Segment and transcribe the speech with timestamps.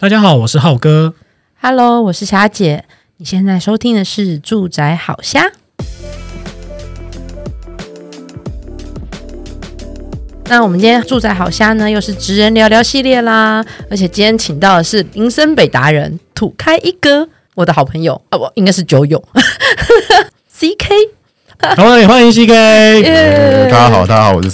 [0.00, 1.12] 大家好，我是浩哥。
[1.60, 2.86] Hello，我是霞姐。
[3.18, 5.46] 你现在收听的是《住宅好虾》。
[10.46, 13.62] 那我们今天《住宅好虾》呢，又是职人聊聊系列啦。
[13.90, 19.22] 而且今天请到的是林森北达人土开一哥，我的好朋友啊，不应该是酒友，
[20.58, 21.10] CK。
[21.76, 23.02] 好，也欢迎 CK。
[23.70, 24.48] 大家好，大家好，我是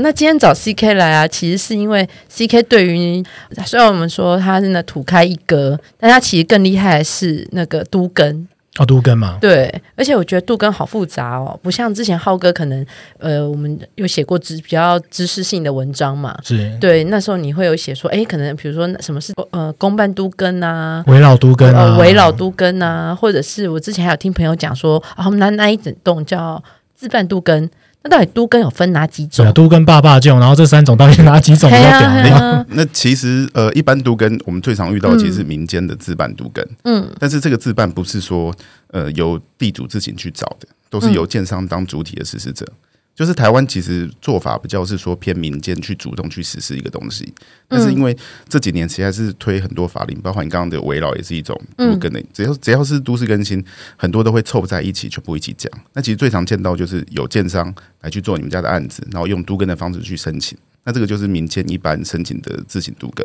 [0.00, 3.24] 那今天找 CK 来啊，其实是因为 CK 对于
[3.64, 9.38] 虽然我们说他是那土开一格，但他其实更厉害的是那个都根哦，都根嘛。
[9.40, 12.84] 对，而且我觉得都根好复杂哦，不像之前浩哥可能
[13.18, 26.60] 呃，我们有写过知比较知识性的文章嘛，是对，那时候你会有写说，哎，可能比如说什么是呃公办都根啊，围绕都根啊，围绕都根啊，或者是我之前还有听朋友讲说，啊，我们那那一整栋叫
[26.96, 27.70] 自办都更。
[28.04, 29.50] 那到底都跟有分哪几种？
[29.54, 32.10] 都跟爸爸这然后这三种到底哪几种 比较屌？
[32.10, 38.54] 欸、那其实呃，一般都跟我们最常遇到的其实是民间的自办都跟，嗯，但是这个自办不是说
[38.88, 42.66] 呃由地主自行去找的，都是由建商当主体的实施者。
[43.14, 47.32] 就是台湾其实做法比较是说偏民间去主动去实施一个东西，
[47.68, 48.16] 但是因为
[48.48, 53.64] 这几年其实还是推很多法令，包括你刚刚的围绕也是一种都跟的，只要只要是都市更新，
[53.96, 55.70] 很多都会凑在一起，全部一起讲。
[55.92, 63.24] 那其实最常见到就是有建商来去做你们家的案子，然后用都更的方式去申请，那这个就是民间一般申请的自行都更。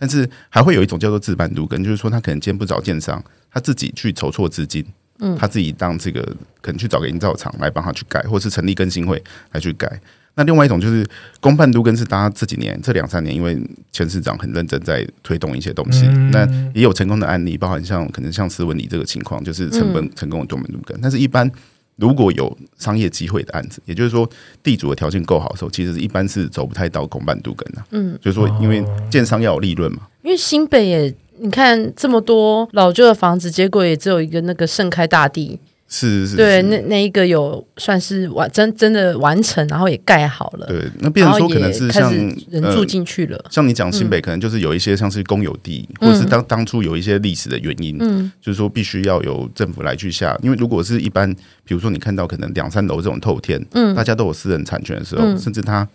[0.00, 3.22] 但是还会有一种叫做自办都更，就是说他可能今天不找建商，
[3.52, 4.84] 他自己去筹措资金。
[5.20, 6.22] 嗯，他自己当这个
[6.60, 10.00] 可能去找个营造厂来帮他去改，或是成立更新会来去改。
[10.34, 11.04] 那另外一种就是
[11.40, 13.60] 公办都更，是大家这几年这两三年，因为
[13.90, 20.96] 前市长很认真在推动一些东西，嗯、那也有成功的案例，包含像可能像斯文里这个情况，就是成本成功的公办都更。
[21.00, 21.50] 但是，一般
[21.96, 24.30] 如果有商业机会的案子，也就是说
[24.62, 27.84] 地主的条件够好的时候，其实一般是走不太到公办都跟的。
[27.90, 31.12] 嗯，就是说，因为建商要有利润嘛，因为新北也。
[31.40, 35.58] 你看这么多老旧的房子，结果也只有一个那个盛开大地，
[35.88, 40.66] 是是，是，对，那那一个有算是完真真的完成，然后也盖好了。
[40.66, 42.12] 对，那变成说可能是像
[42.50, 43.36] 人住进去了。
[43.38, 50.38] 呃、像你讲新北，可能就是有一些像是公有地，嗯、或者是当当初有一些历史的原因，嗯，就是说必须要由政府来去下。
[50.42, 51.32] 因为如果是一般，
[51.64, 55.88] 比如说你看到可能两三楼这种透天，嗯，大家都有私人产权的时候，嗯、甚至它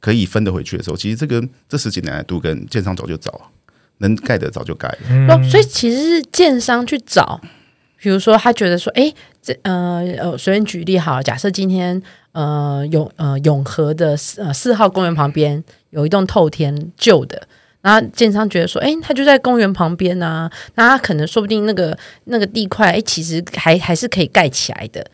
[0.00, 3.50] 可以分得回去的时候，其实这个这十几年来都跟建商早就早。
[4.00, 7.40] 能盖的早就盖了，嗯，所以其实是建商去找，
[7.98, 9.12] 比如说他觉得说，哎，
[9.42, 12.02] 这呃呃，随便举例好，假设今天
[12.32, 17.42] 呃永呃永和的呃四号公园旁边有一栋透天旧的，
[17.82, 25.04] 然后建商觉得说，哎，他就在公园旁边啊，那他可能说不定那个那个地块，哎，其实还还是可以盖起来的，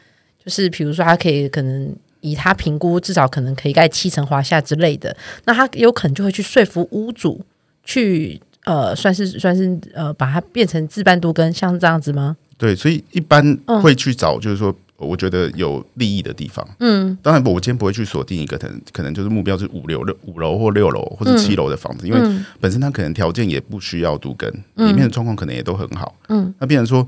[0.44, 7.44] 就是比如说他可以可能以他评估，至少可能可以盖七层华夏之类的，那他有可能就会去说服屋主
[7.82, 8.40] 去。
[8.66, 12.36] 呃，算是算是呃，把它变成自办都更，像这样子吗？
[12.58, 16.66] 对，所以一般会去找，就是说，我觉得有利益的地方。
[16.80, 26.16] 嗯，当然不，我今天不会去锁定一个，可能可能就是目标是五楼六五楼或六楼或者七楼的房子，嗯、因为本身它可能条件也不需要都更，里面的状况可能也都很好。
[26.28, 27.06] 嗯，那变成说，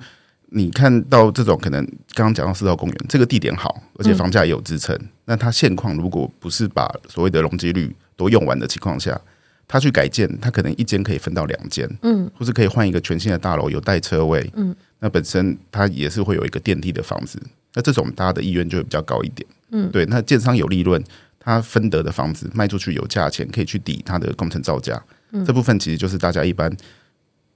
[0.50, 9.20] 你看到这种可能刚刚讲到四道公园这个地点好，而且房价也有支撑，嗯、那它现况如果不是把所谓的容积率都用完的情况下。
[9.68, 17.38] 他去改建，他可能一间可以分到两间，嗯，或是可以换一个全新的大楼，有带车位，嗯，那本身它也是会有一个电梯的房子，
[17.74, 21.04] 那这种大家的意愿就会比较高一点，嗯，对，那建商有利润，
[21.38, 24.98] 他分得的房子卖出去有价钱，可以去抵他的工程造价，
[25.32, 26.74] 嗯，这部分其实就是大家一般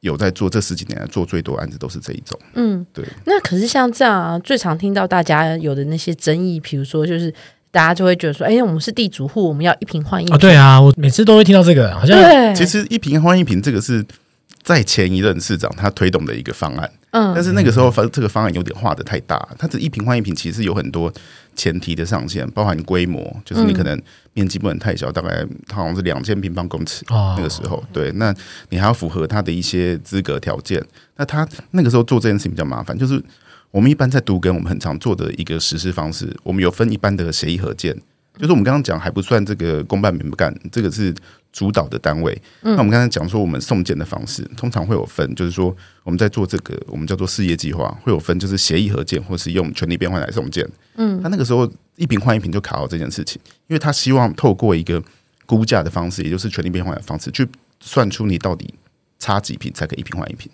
[0.00, 3.02] 有在做这十几年来做最多案子都是这一种，嗯，对。
[3.24, 7.32] 那可是像这样啊，最常听到大家有的那些争议，比如说就是。
[7.72, 10.34] 大家就会觉得说，哎，我们是地主户，我们要一瓶换一瓶。
[10.34, 12.54] 啊，对啊，我每次都会听到这个，好像对。
[12.54, 14.04] 其实一瓶换一瓶这个是
[14.62, 21.10] 在前一任市长他推动的一个方案，嗯，但是那个时候这个方案有点画的太大，它这一瓶换一瓶其实有很多
[21.56, 23.98] 前提的上限，包含规模，就是你可能
[24.34, 27.34] 面积不能太小，大概它好像是两千平方公尺，哦。
[27.38, 28.34] 那个时候，对，那
[28.68, 30.84] 你还要符合他的一些资格条件，
[31.16, 33.22] 那他那个时候做这件事情比较麻烦，就是。
[33.72, 37.92] 我们一般在都更，我们很常做的一个实施方式，我们有分一般的协议合建，
[38.38, 41.12] 就是我们刚刚讲还不算这个公办民不干，这个是
[41.52, 42.40] 主导的单位。
[42.60, 45.74] 那我们刚才讲说，我们送件的方式通常会有分，就是说
[46.04, 50.68] 我们在做这个，我们叫做事业计划，会有分，就是协议合建或是用权利变换来送件。
[50.96, 51.66] 嗯，他那个时候
[51.96, 55.02] 一瓶换一瓶就卡好这件事情，因为他希望透过一个
[55.46, 57.48] 估价的方式，也就是权利变换的方式，去
[57.80, 58.74] 算出你到底
[59.18, 60.50] 差几瓶才可以一瓶换一坪。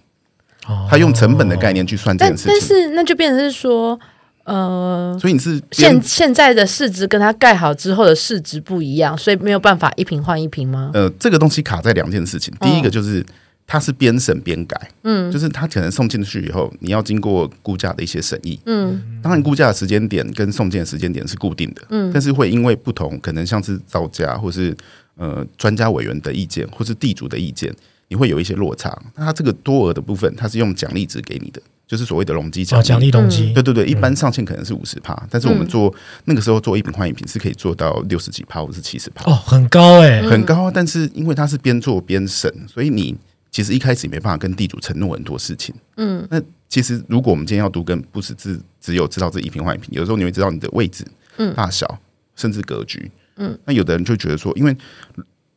[0.89, 3.99] 他用成本的概念去算这件事情，但是那就变成是说，
[4.45, 10.91] 呃，所以你是现现在的市值跟它盖好之后的市值不一样，所以没有办法一瓶换一瓶吗？
[10.95, 13.25] 呃，这个东西卡在两件事情，第一个就是
[13.67, 24.75] 它是边审边改，嗯，就是它可能送进去以后，你要经过估价的一些审议，嗯，当然估价的时间点跟送件的时间点是固定的，嗯，但是会因为不同，可能像是造价或是
[25.17, 27.71] 呃专家委员的意见，或是地主的意见，
[28.09, 28.97] 你会有一些落差。
[29.15, 35.95] 那它这个多额的部分，它是用奖励值给你的，就是所谓的容积奖励，奖励容积，对对对，一般上限可能是五十趴，但是我们做
[36.25, 43.17] 那个时候做一品换一品是可以做到六十几趴或是七十趴，哦，很高哎，很高，但是因为它是边做边审，所以你。
[43.51, 51.03] 其实一开始也没办法跟地主承诺很多事情，嗯，那其实如果我们今天要读跟，不是只只有知道这一瓶换一瓶，有时候你会知道你的位置、
[51.39, 51.99] 嗯，大小，
[52.37, 54.77] 甚至格局，嗯，那有的人就觉得说，因为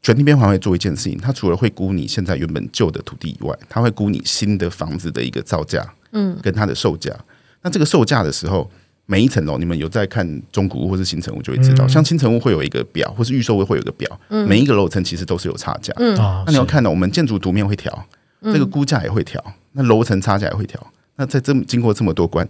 [0.02, 7.14] 全厅边还会做一件事情，它除了会估你现在原本旧的土地以外，它会估你新的房子的一个造价，嗯，跟它的售价，
[7.62, 8.70] 那这个售价的时候。
[9.08, 15.94] 每一层楼，你们有在看中古屋或是新成屋，就会知道，嗯、像新成屋会有一个表，或是预售屋会有一个表，嗯、每一个楼层其实都是有差价。
[15.98, 16.16] 嗯，
[16.46, 18.08] 那你要看到我们建筑图面会调，
[18.44, 19.44] 这个估价也会调，
[19.74, 20.80] 那楼层差价也会调。
[21.18, 22.48] 那在这么经过这么多关，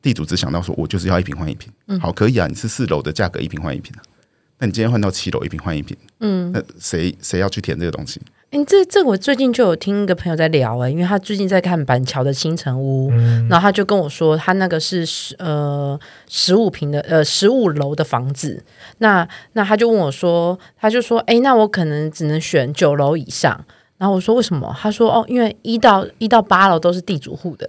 [0.00, 1.72] 地主只想到说，我就是要一平换一平。
[1.88, 4.00] 嗯，好，可以啊，你是四楼的价格一平换一平啊，
[4.64, 8.18] 那你今天换到七楼一瓶换一瓶，嗯，那谁谁要去填这个东西？
[8.48, 16.00] 哎，这这我最近就有听一个朋友在聊哎，因为他最近在看板桥的新城屋，嗯、然后他就跟我说，他那个是十呃
[16.30, 18.64] 十五平的呃十五楼的房子，
[18.98, 23.62] 那那他就问我说，他就说，哎，那我可能只能选九楼以上，
[23.98, 24.74] 然后我说为什么？
[24.80, 27.68] 他说哦，因为一到一到八楼都是地主户的，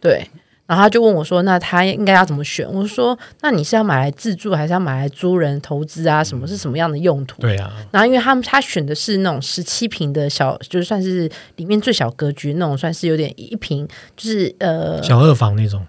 [0.00, 0.28] 对。
[0.66, 6.24] 然后他就问我说：“那他应该要怎么选？”我说：“那你是要买来自住，还是要买来租人投资啊？
[6.24, 7.72] 什么是什么样的用途？”对啊。
[7.90, 13.86] 然后因为他们他选的是那种十七平的小，就是算是里面最小格局那种，算是有点一平，
[14.16, 15.86] 就是呃小二房那种，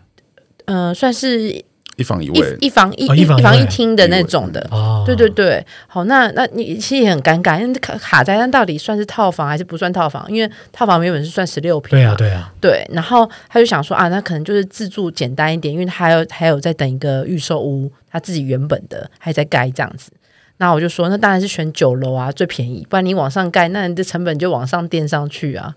[0.66, 1.66] 呃，算是。
[1.98, 10.32] 一房一卫，一房一、哦、一房一厅的那种的，哦、对对对，好，那那你其实也很尴尬，因为卡卡在那到底算是套房还是不算套房？
[10.32, 20.12] 因为套房原本是算十六平，对啊对啊，对，然后他就想说啊，那可能就是自住简单一点，因为他还有还有在等一个预售屋，他自己原本的还在盖这样子。
[20.58, 25.74] 那我就说，那当然是选九楼啊，最便宜，不然你往上盖，那你的成本就往上垫上去啊，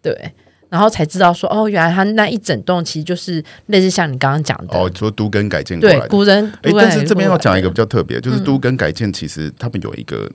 [0.00, 0.32] 对。
[0.68, 6.00] 然后才知道说哦，原来他那一整栋其实就是类似像你刚刚讲的哦，说都更改建过来的。
[6.02, 6.44] 对，古人。
[6.62, 10.30] 哎，但是这边要讲一个比较特别，就是都更改建其实他们有一个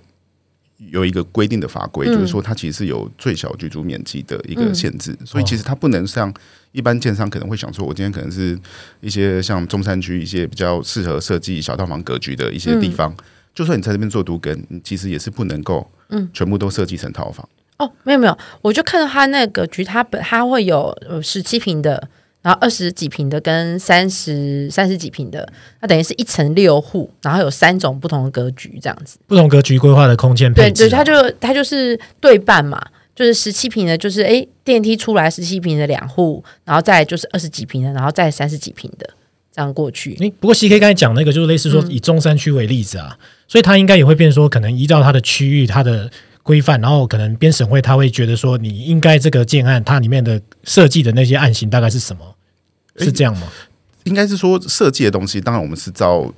[0.91, 6.33] 有一个规定的法规，就是说它其实是有最小居住面积的一个限制，所以其实它不能像
[6.71, 8.57] 一般建商可能会想说，我今天可能是
[9.01, 13.15] 一些像中山区一些比较适合设计小套房格局的一些地方，
[13.53, 17.47] 就算你在这边做都更，你其实也是不能够嗯全部都设计成套房。
[17.77, 22.07] 哦，没有没有，我就看到他那个局，他本他会有呃十七平的，
[22.41, 25.47] 然后二十几平的跟三十三十几平的，
[25.81, 32.79] 那等于是一层六户，然后有三种不同的格局这样子，不同格局规划的空间配置，对对，他就他就是对半嘛，
[33.15, 39.09] 就是十七平的，就是哎电梯出来十七平的两户，然后再就是二十几平的，然后再三十几平的
[39.51, 40.15] 这样过去。
[40.19, 46.11] 你不过 CK 刚才讲那个就是类似说以中山区为例子啊，嗯、所以它应该也会变说，可能依照它的区域，它的。
[46.43, 52.35] 规范，然后可能编审会他会觉得说，你应该这个建案它里面的设计的那些案型大概是什么？
[52.97, 53.47] 是这样吗？
[54.03, 56.31] 应该是说设计的东西，当然我们是照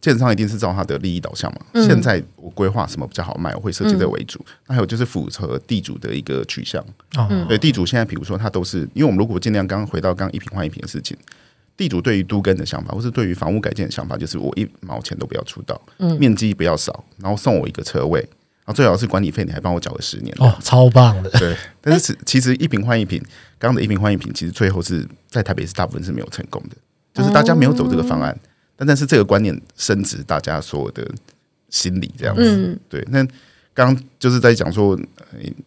[0.00, 1.60] 建商一定是照他的利益导向嘛。
[1.74, 4.44] 嗯、现在我规划什么比较好卖，我会设计这为主。
[4.66, 6.84] 那、嗯、还有就是符合地主的一个取向。
[7.30, 11.16] 嗯，对，地主现在比如说他都是，因为我们如果尽量刚回到刚刚一平换一平的事情，
[11.76, 18.28] 地主对于都更的想法，或是对于房屋改建的想法，就是我一毛钱都不要出到，嗯，面积不要少，然后送我一个车位。
[18.64, 21.28] 然后最好是管理费，你还帮我缴个十年哦，超棒的。
[21.30, 23.20] 对，但是其实一瓶换一瓶，
[23.58, 26.76] 刚刚的一瓶换一瓶，其实最后是在台北市大部分是没有成功的，
[27.12, 28.38] 就是大家没有走这个方案。
[28.76, 31.08] 但但是这个观念深植大家所有的
[31.70, 32.78] 心理这样子。
[32.88, 33.24] 对，那
[33.74, 34.98] 刚刚就是在讲说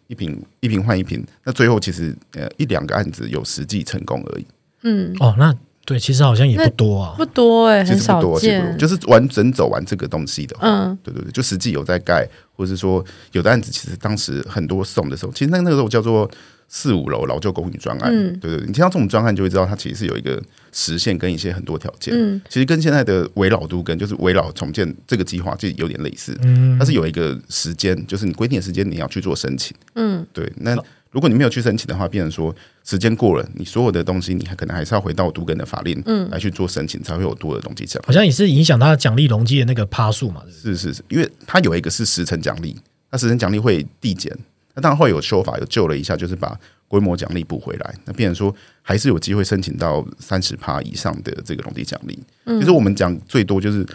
[0.06, 4.46] 一瓶一瓶换一瓶，那最后其实呃一两个案子有实际成功而已。
[4.82, 5.54] 嗯，哦，那。
[5.86, 8.60] 对，其实好像也不多啊，不多哎、欸，很少见。
[8.60, 16.28] 其实就是完整走完这个东西的话，嗯，对对对，就实际有在盖，或者是说有的案子，其实当时很多送的时候，其实那那个时候叫做
[16.68, 30.76] 四五楼老旧公寓专案，嗯，对对对，你听到这种专案就会知道它其实是有一个实现跟一些很多条件，嗯，其实跟现在的围老都跟就是围老重建这个计划就有点类似，嗯，它是有一个时间，就是你规定的时间你要去做申请，嗯，对，那。
[31.16, 32.54] 如果你没有去申请的话，变成说
[32.84, 38.02] 时间过了，你所有的东西，你还可能还是要回到都根的法令，嗯，来去做申请，才会有多的东西奖。
[38.06, 40.42] 好像也是影响它奖励容积的那个趴数嘛。
[40.52, 42.76] 是是是，因为它有一个是时程奖励，
[43.10, 44.30] 那时程奖励会递减，
[44.74, 46.54] 那当然会有修法，有救了一下，就是把
[46.86, 52.18] 规模奖励补回来，那变成说还是有机会申请到三十趴以上的这个容积奖励。
[52.44, 53.86] 嗯，其实我们讲最多就是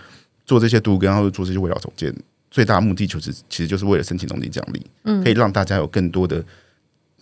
[0.47, 2.11] 做这些都更，然后做这些危老重建，
[2.49, 6.43] 最大的目的就是其实就是为了申请容积奖励，嗯，可以让大家有更多的。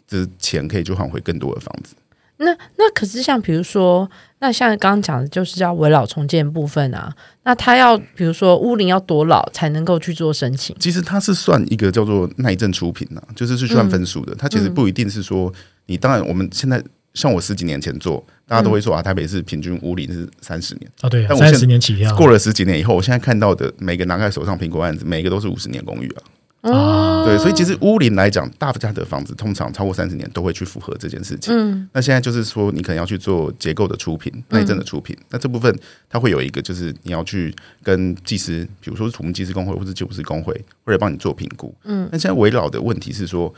[0.09, 1.95] 这钱可以去换回更多的房子。
[2.41, 7.13] 那那可是像比如说，那像刚刚讲的，就是叫围老重建部分啊。
[7.43, 10.73] 那他要比如说屋龄要多老才能够去做申请？
[10.79, 14.33] 其实它是算一个叫做耐震出品啊，就是是算分数的。
[14.35, 15.53] 它、嗯、其实不一定是说
[15.87, 16.81] 你当然我们现在
[17.13, 26.23] 像我十几年前做，大家都会说啊，台北市平均屋龄是三十年啊，对，三十年起跳，过了十几年以后，我现在看到的每个拿在手上苹果案子，每个都是五十年公寓啊。
[26.61, 31.53] 哦，对，所以其实屋龄来讲，大家的房子通常超过三十年都会去符合这件事情。
[31.55, 35.15] 嗯，那现在就是说，你可能要去做结构的出品、内政的出品。
[35.29, 35.73] 那这部分
[36.09, 41.73] 它会有一个，就是你要去跟技师，比如说是土木技师工会或者建筑师工会，或者帮你做评估。
[41.85, 43.53] 嗯，那现在危老的问题是说，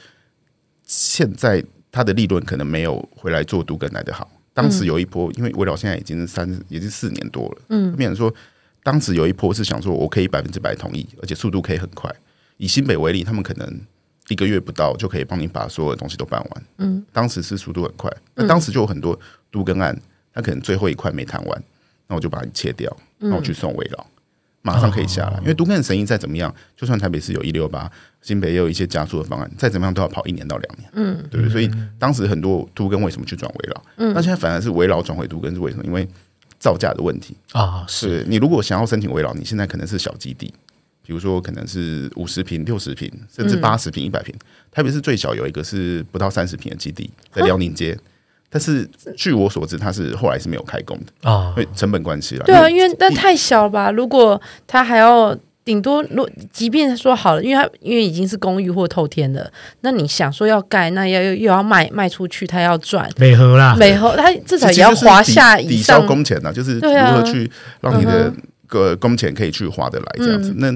[0.86, 4.30] 现在它的利润可能没有回来做都更来的好。
[4.54, 7.62] 当时有一波，因为危老现在已经是三，已经四年多了。
[7.70, 8.32] 嗯，变成说，
[8.84, 12.14] 当时有一波是想说，我可以百分之百同意，而且速度可以很快。
[12.62, 13.82] 以新北为例，他们可能
[14.28, 16.64] 一个月不到就可以帮你把所有的东西都办完。
[16.78, 20.00] 嗯，当时是速度很快，那当时就有很多都更案，
[20.32, 21.64] 他可能最后一块没谈完，
[22.06, 24.06] 那我就把你切掉，那我去送危老，
[24.62, 25.40] 马上可以下来。
[25.40, 27.92] 因为都更的生意再怎么样，就算台北市有一六八，
[28.22, 30.88] 新北也有一些加速的方案，再怎么样都要跑一年到两年。
[30.94, 33.82] 嗯，对，所以当时很多都更为什么去转危老？
[33.98, 35.84] 嗯，那现在反而是危老转回都根是为什么？
[35.84, 36.08] 因为
[36.60, 37.84] 造价的问题啊。
[37.88, 40.54] 是你如果想要申请危老，你现在可能是小基地。
[41.06, 44.34] 比如说，可能是五十平、六十平，甚至八十平、一百平。
[44.72, 47.98] 特别是最小有一个是不到三十平的基地，在辽宁街。
[48.50, 52.46] 但是据我所知，它是后来是没有开工的啊，因为成本关系了。
[52.46, 53.90] 对啊，因为那太小了吧？
[53.92, 68.32] 如果他还要顶多，若即便说好了，因为他因为已经是公寓或透天了，那你想说要盖，那要又又要卖卖出去，他要赚美合啦，美合，他至少也要华夏以上抵消工钱呐，就是如何去让你的。
[68.72, 70.74] 个工钱可以去划得来这样子，那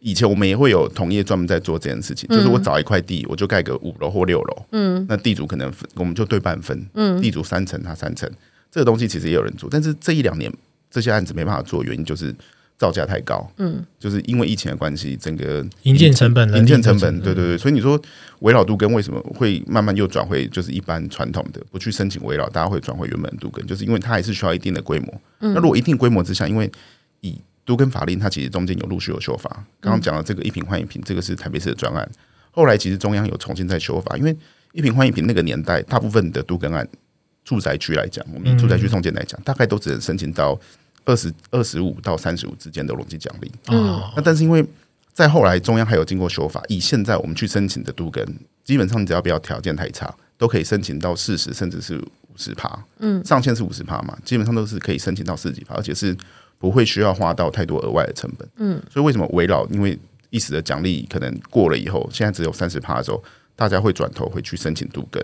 [0.00, 8.30] 以前我们也会有同业专门在做这件事情，就是我找一块地，我就盖个五楼或六楼，嗯，那地主可能分，我们就对半分，嗯，地主三层，他三层，
[8.70, 10.52] 这个东西其实也有人做，但是这一两年
[10.90, 12.32] 这些案子没办法做，原因就是
[12.76, 18.00] 造价太高，嗯，就是因为疫情的关系，整个营建成本，营建成本，对对对，所以你说
[18.38, 25.52] 围绕度跟为什么会慢慢又转回就是一般传统的不去申请围绕，大家会转回原本度跟，就是因为它还是需要一定的规模，嗯。
[25.54, 26.70] 那如果一定规模之下，因为
[27.20, 29.64] 以都跟法令，它其实中间有陆续有修法。
[29.80, 32.08] 刚刚讲的这个一品换一品，这个是台北市的专案。
[32.50, 34.34] 后来其实中央有重新再修法，因为
[34.72, 36.88] 一品换一品那个年代，大部分的都更案，
[37.44, 40.58] 住宅区来讲，我们以住宅区中间来讲，大概都只能申请到
[41.04, 43.52] 二十二十五到三十五之间的容积奖励。
[43.68, 44.64] 嗯，那但是因为
[45.12, 48.26] 在后来中央还有经过修法，以现在我们去申请的都更，
[48.64, 52.82] 基本上你只要不要条件太差，都可以申请到四十甚至是五十趴。
[52.98, 56.16] 嗯，上限是五十趴嘛，基本上都是可以申请到四十几趴，而且是。
[56.58, 59.64] 不会需要花到太多额外的成本，嗯，所以为什么围绕？
[59.66, 59.98] 因为
[60.30, 63.22] 一时的奖励可能过了以后，现在只有三十趴的时候，
[63.54, 65.22] 大家会转头回去申请都更，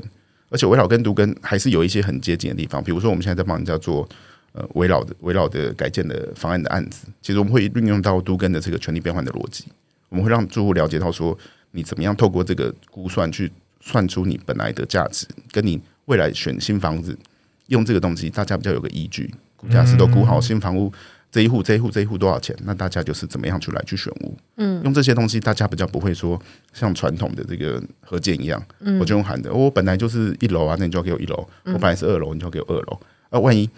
[0.49, 4.09] 而且围绕跟都更还是有一些很接近的地方，比如说我们现在在帮人家做
[4.53, 9.65] 呃围绕的围绕的改建的方案的案子，其实我们会运用到都根的这个权利变换的逻辑，
[10.09, 11.37] 我们会让住户了解到说，
[11.73, 13.51] 你怎么样透过这个估算去
[13.81, 17.19] 算出你本来的价值，跟你未来选新房子
[17.67, 20.93] 用这个东西，大家比较有个依据，估价师都估好新房屋。
[21.35, 22.57] 这一户这一户这一户多少钱？
[22.63, 24.39] 那大家就是怎么样去来去选屋？
[24.55, 26.41] 嗯，用这些东西，大家比较不会说
[26.73, 33.01] 像传统的这个合建一样，嗯，我就用喊的，我本来就是一楼啊，那你就要给我一楼；我本来是二楼，你就要给我二楼。
[33.31, 33.69] 啊，万一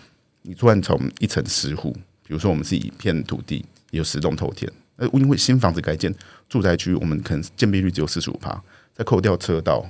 [0.42, 1.92] 你突然从一层十户，
[2.26, 6.14] 比如说我们是一片土地有十栋透天，呃，因为新房子改建
[6.50, 9.82] 住宅区，我们可能建蔽率只有四十五趴，再扣掉车道、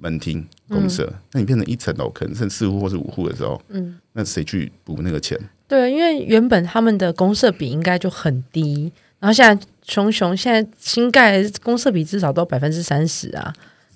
[0.00, 5.38] 门厅、公设，那你变成一层楼可能剩四户或是五户的时候，嗯，那谁去补那个钱？
[5.72, 13.50] 对，因为原本他们的公设比应该就很低，然后现在熊熊现在新盖公设比至少都百分之三十啊，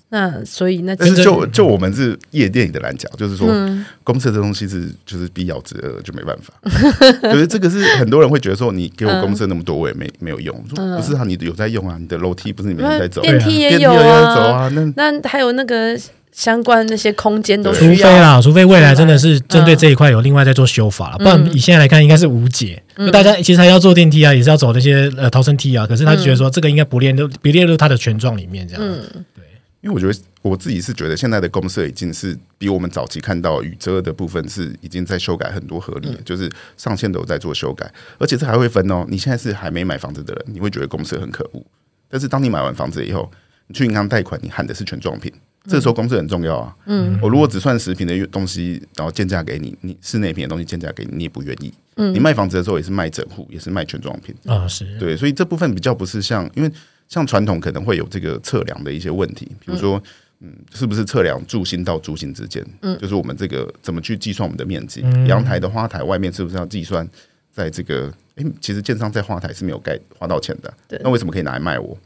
[0.09, 6.51] 那所以那但是就就我们是夜店里的蓝角，就是说、嗯、公设这东西是就是必要之恶，就没办法。
[7.21, 10.55] 可是这个是很多人会觉得说，你给我公设那么多，我也没没有用。
[10.67, 15.95] 说不是啊，你有在用啊，你的楼梯不是你每天在走，电梯也有啊，那那还有那个。
[16.37, 22.81] 相关那些空间都需要，除非啦，除非未来真的是针对这一块有另外在做修法，嗯、不然以现在来看应该是无解。
[22.95, 28.83] 嗯、大家其实还要坐电梯啊，也是要走那些呃逃生梯啊，可是他觉得说这个应该不列入不列入他的权状里面这样。
[28.85, 29.01] 嗯，
[29.33, 29.43] 对，
[29.81, 30.13] 因为我觉得
[30.43, 39.03] 我自己是觉得现在的公社已经是比我们早期看到雨遮的部分是已经在修改很多合理，嗯、就是上线都有在做修改，而且这还会分哦。
[39.09, 41.65] 你现在是还没买房子的人，你会觉得公社很可恶，
[42.07, 43.31] 但是当你买完房子以后，
[43.65, 45.33] 你去银行贷款，你喊的是权状品。
[45.67, 46.75] 这时候公式很重要啊。
[46.85, 51.73] 嗯，我如果只算十坪的东西，然后鉴价给你，你室内品的东西鉴价给你，你也不愿意。
[51.95, 54.67] 嗯，你卖房子的时候也是卖整户，也是卖全装品啊。
[54.67, 56.71] 是对，所以这部分比较不是像，因为
[57.07, 60.01] 像传统可能会有这个测量的一些问题，比如说
[60.39, 62.65] 嗯，是不是测量柱心到柱心之间？
[62.81, 65.01] 嗯，就是我们这个怎么去计算我们的面积？
[65.27, 67.07] 阳、嗯、台的花台外面是不是要计算
[67.51, 68.13] 在这个？
[68.35, 71.97] 哎、欸，其实建商在花台是没有盖花到钱的，对那为什么可以拿来卖我？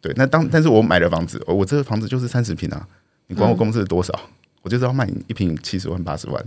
[0.00, 2.86] 对，那当但是我买了房子，我这个房子就是三十平啊，
[3.26, 4.12] 你管我公司多少？
[4.14, 4.30] 嗯、
[4.62, 6.42] 我就是要卖你一平七十万八十万，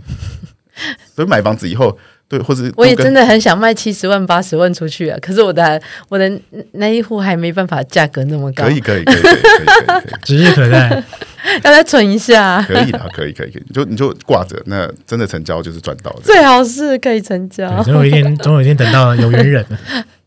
[1.14, 1.98] 所以买房子以后。
[2.26, 5.18] 对，或者我也真的很想卖七十万八十万出去啊！
[5.20, 6.40] 可是我的我的
[6.72, 8.64] 那一户还没办法价格那么高。
[8.64, 11.04] 可以可以可以可以可以，可以可以指日可待，
[11.62, 12.62] 要再存一下。
[12.66, 16.22] 可以的，可以可以可以，你就你就挂着，那真的成交就是赚到的。
[16.22, 19.66] 最好是可以成交，总有一天，总有一天等到有缘人。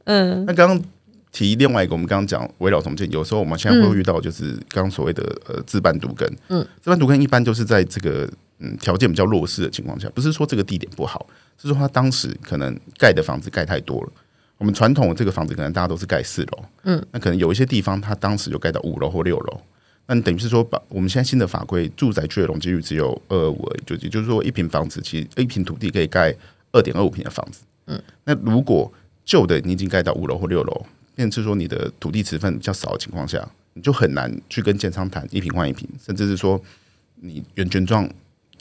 [0.03, 0.81] 嗯，那刚刚
[1.37, 6.27] 提另外一个，我们刚刚讲围绕重建，有时候我们现在会遇到，就是刚刚所谓的呃自办独根。
[6.47, 8.27] 嗯，自办独根一般就是在这个
[8.57, 11.27] 嗯条件比较弱势的情况下，不是说这个地点不好。
[11.59, 14.09] 是说他当时可能盖的房子盖太多了。
[14.57, 19.61] 我们传统的这个房子可能大家都是盖四楼，嗯，那可能有一些地方它当时就盖到五楼或六楼。
[20.07, 26.33] 那你等于是说，把我们现在新的法规，住宅区的容积率只有二二五，就也就是说，一平房子其实一平土地可以盖
[26.71, 27.61] 二点二五平的房子。
[27.85, 28.91] 嗯，那如果
[29.23, 30.85] 旧的你已经盖到五楼或六楼，
[31.17, 36.57] 变成说你的土地持份比较少的情况下，你就很难去跟建商谈一平换一平，甚至是说
[37.15, 38.09] 你原权状。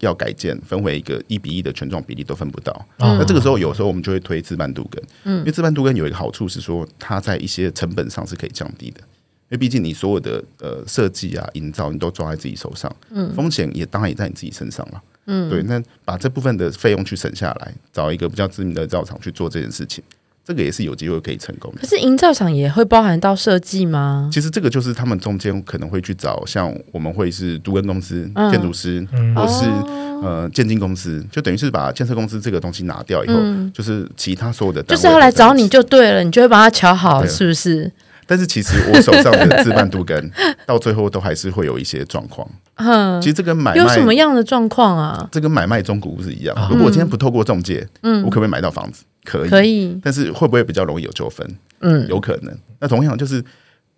[0.01, 20.05] 要改建分为一个一比一的权状比例都分不到，嗯、那这个时候有时候我们就会推自办都更，嗯，因为自办都更有一个好处是说它在一些成本上是可以降低的，因为毕竟你所有的呃设计啊营造你都抓在自己手上，嗯，风险也当然也在你自己身上了，嗯，对，那把这部分的费用去省下来，找一个比较知名的造厂去做这件事情。
[20.47, 21.81] 这个也是有机会可以成功的。
[21.81, 24.31] 可是营造厂也会包含到设计吗？
[24.33, 37.91] 其实这个就是他们中间可能会去找，像我们会是都根公司、嗯、建筑师，嗯、或是、哦、呃建经公司，就等于是把建设公司这个东西拿掉以后，嗯、就是其他所有的，就是要来找你就对了，你就会把它瞧好，是不是？
[38.29, 40.31] 但是其实我手上的自办度根
[40.67, 42.49] 到最后都还是会有一些状况。
[42.75, 45.29] 嗯，其实这跟买卖有什么样的状况啊？
[45.31, 46.57] 这跟买卖中古屋是一样。
[46.71, 49.05] 如果我今天不透过中介，嗯，我可不可以买到房子？
[49.27, 51.47] 可以，可以，但是会不会比较容易有纠纷？
[51.81, 52.57] 嗯，有可能。
[52.81, 53.45] 那同样就是，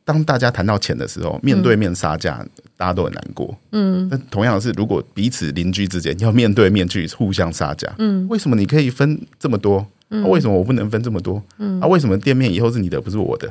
[0.04, 3.56] 当大家谈到钱的时候，面对面杀价，嗯、大家都很难过。
[3.70, 9.86] 嗯，那同样是，如果彼此邻居之间要面对面去互相杀价，嗯，为什么你可以分这么多？
[10.10, 11.40] 嗯、啊，为什么我不能分这么多？
[11.58, 13.48] 嗯，啊，为什么店面以后是你的，不是我的？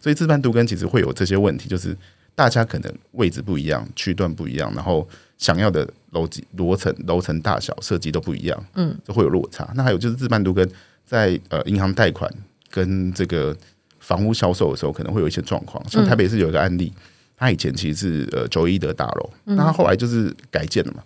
[0.00, 1.96] 所以自办都跟其实会有这些问题，就是
[2.34, 9.70] 大家可能位置不一样，区段不一样，然后想要的楼级、楼层、楼层大小、设计都不一样，嗯，就会有落差。
[9.74, 10.68] 那还有就是自办都更。
[11.10, 12.32] 在呃银行贷款
[12.70, 13.56] 跟这个
[13.98, 15.84] 房屋销售的时候，可能会有一些状况。
[15.88, 16.92] 像台北市有一个案例，
[17.36, 21.02] 他以前其实是呃九一德大楼，那他后来就是改建了嘛，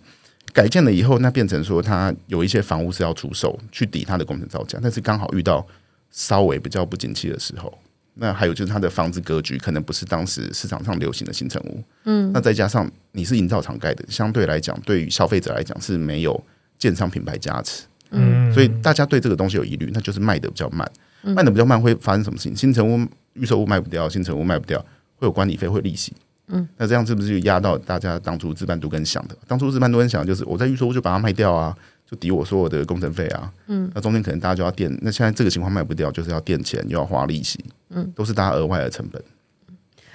[0.53, 5.65] 改建了以后，那变成说他有一些房屋是要出售去抵他的工程造价，但是刚好遇到
[6.11, 7.75] 稍微比较不景气的时候，
[8.13, 16.39] 那还有就是它的房子格局可能不是当时市场上流行的新成屋，嗯，那再加上你是营造厂盖的，相对来讲，对于消费者来讲是没有
[16.77, 17.85] 建商品牌加持。
[18.11, 20.89] 嗯，所以大家对这个东西有疑虑，那就是卖的比较慢，
[21.21, 22.55] 卖的比较慢会发生什么事情？
[22.55, 24.79] 新成屋、预售屋卖不掉，新成屋卖不掉，
[25.17, 26.13] 会有管理费，会利息。
[26.47, 29.35] 嗯，那这样是不是就压到大家当初自办都更想的？
[29.47, 31.75] 当初自办都更想的就是我在预售屋就把它卖掉啊，
[32.09, 33.51] 就抵我所有的工程费啊。
[33.65, 37.63] 嗯，那中间可能大家就要垫，那现在这个情况卖不掉，就是要垫钱又要花利息。
[37.89, 39.19] 嗯，都是大家额外的成本。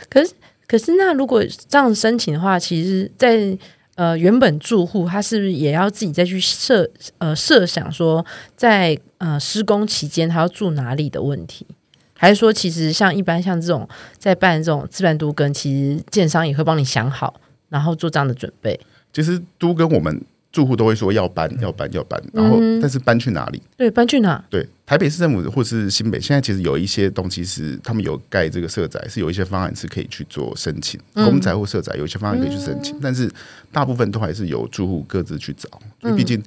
[0.08, 0.32] 可是，
[0.68, 3.58] 可是那如果这样申请的话，其实，在
[4.00, 8.24] 呃，原本住户他是不是也要自己再去设呃设想说
[8.56, 11.66] 在，呃施工期间他要住哪里的问题？
[12.14, 13.86] 还是说其实像一般像这种
[14.16, 17.34] 在办这种自办都跟，其实建商也会帮你想好，
[17.68, 18.80] 然后做这样的准备？
[19.12, 20.18] 其实都跟我们。
[20.52, 23.58] 住户都会说要搬，要搬，要搬，然后但是搬去哪里？
[23.58, 24.44] 嗯、对，搬去哪？
[24.50, 33.30] 对，台北市政府或是新北，现在其实有一些东西是他们有盖这个社宅，是有一些方案是可以去做申请，嗯、公宅或社宅有一些方案可以去申请，嗯、但是
[33.70, 35.68] 大部分都还是由住户各自去找，
[36.02, 36.42] 因为毕竟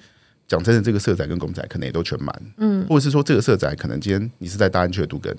[0.48, 5.34] 讲真的，这个社宅跟公宅可能也都全满，嗯，或者是说这个社宅可能今天你是在大安区的都根，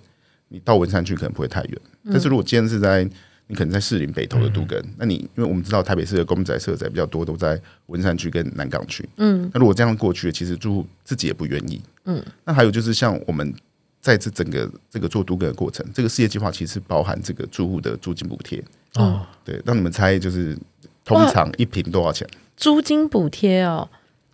[0.48, 1.78] 你到文山区可能不会太远，
[2.10, 3.06] 但是如果今天是在
[3.46, 9.06] 你可能在士林北投的都更，嗯、那你因为我们知道台北市的公宅、社宅比较多，都在文山区跟南港区。
[9.16, 11.80] 嗯，那如果这样过去，其实住户自己也不愿意。
[12.06, 13.54] 嗯，那还有就是像我们
[14.00, 18.62] 在这整个这个做都更的过程，这个事业计划其实包含这个住户的租金补贴。
[18.94, 20.56] 哦，对，让你们猜，就是
[21.04, 22.26] 通常一平多少钱？
[22.56, 23.88] 租金补贴哦，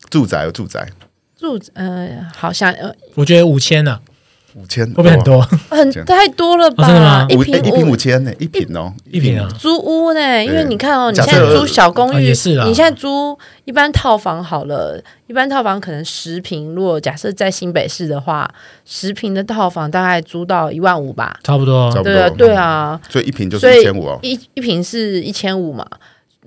[0.09, 0.89] 住宅有住宅，
[1.37, 4.01] 住呃，好像呃，我觉得五千呢。
[4.55, 5.41] 五千会不会很多？
[5.69, 6.87] 很太多了吧？
[6.87, 7.27] 真的吗？
[7.29, 8.33] 一平一平五千呢？
[8.39, 9.49] 一平哦，一平啊！
[9.59, 10.45] 租屋呢？
[10.45, 16.75] 因为你看哦，你现在租小公寓，你现在租一般套房好了，一般套房可能十平。
[16.75, 18.51] 如果假设在新北市的话，
[18.85, 21.93] 十平的套房大概租到一万五吧，差不多。
[22.03, 23.01] 对啊，对啊。
[23.09, 25.87] 所以一平就是一千五哦，一一坪是一千五嘛。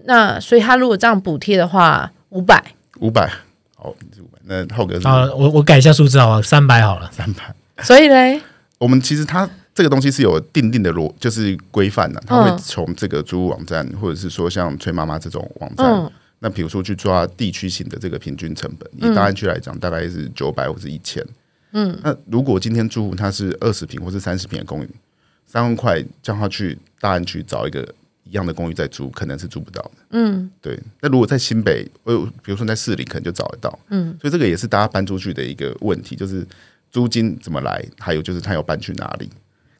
[0.06, 2.62] 那所以他如果这样补贴的话，五百，
[3.00, 3.32] 五百，
[3.76, 4.40] 好，五百。
[4.46, 7.44] 那浩哥啊，我我改一下数字好了，三百好了，三百。
[7.84, 8.42] 所以嘞，
[8.78, 21.26] 我们其实它这个东西是有定定的逻，就是规范的，它会从这个租屋网站，或者是说像崔妈妈这种网站，嗯、那比如说去抓地区型的这个平均成本，以大安区来讲，大概是九百或是一千。
[21.72, 24.90] 嗯，那如果今天住户他是二十平或是三十平的公寓，
[25.48, 27.82] 三万块叫他去大安区找一个
[28.26, 29.92] 一样的公寓再租，可能是租不到的。
[30.12, 30.80] 嗯，对。
[31.02, 33.80] 那如果在新北，呃，比如说在市里，可能就找得到。
[33.90, 36.46] 嗯，所以这个也是大家搬出去的一个问题，就是
[36.94, 39.30] 租金怎么来，还有就是他要搬去哪里。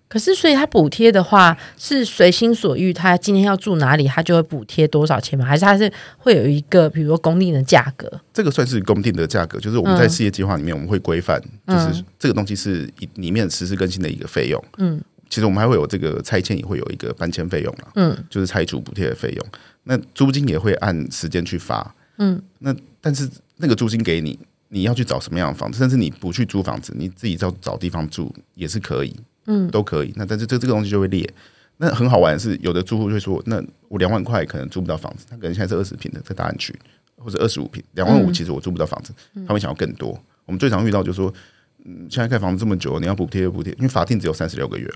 [0.10, 5.44] 可是，所以他补贴的话是随心所欲，他今天要住哪里，他就会补贴多少钱吗？
[5.44, 8.12] 还是他是会有一个，比如说公定的价格？
[8.32, 14.64] 这个算是公定的价格，就是我们在事业计划里面，我们会规范，就是这个东西是里面实时更新的一个费用。
[14.78, 19.46] 嗯，其实我们还会有这个拆迁也会有一个搬迁费用啊，嗯，就是拆除补贴的费用。
[19.86, 24.38] 那租金也会按时间去发，嗯，那但是那个租金给你，
[24.74, 29.16] 你要去找什么样的房子，甚至你不去租房子，你自己找找地方住也是可以。
[29.46, 30.12] 嗯，都可以。
[30.16, 31.30] 那但是这这个东西就会裂。
[31.78, 36.74] 那很好玩的是，有的住户就会说：“那我两万块可能租不到房子。”他可能现在是二十平的，在大安区，
[37.18, 39.14] 或者二十五平，两万五其实我租不到房子。
[39.36, 40.18] 嗯、他们想要更多。
[40.46, 41.34] 我们最常遇到就是说
[41.84, 44.90] ：“嗯，现在盖房子这么久，你要补贴又补贴，因为法定只有三十六个月。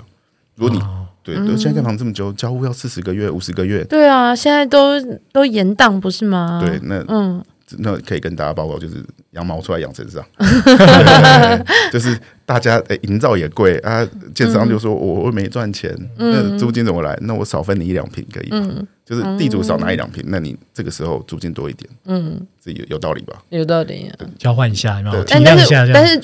[0.56, 3.84] 如果你、哦、对，对，现在盖房子这么久，交屋要四十个月、五十个月。
[3.84, 4.94] 对啊，现在都
[5.34, 6.64] 都延档不是吗？
[6.66, 7.44] 对，那嗯。
[7.80, 10.24] 那可以跟大家报告，就是羊毛出在羊身上，
[11.92, 17.18] 就是大家诶，营造也贵啊，建商就说我我没赚钱，嗯、那租金怎么来？
[17.22, 18.70] 那我少分你一两平可以吗？
[18.78, 23.44] 嗯、就是地主少拿一两坪，那你这个时候租金多一点，嗯，这有有道理吧？
[23.50, 24.28] 有道理，对。
[24.38, 26.22] 交换一下，然后体谅一下，但是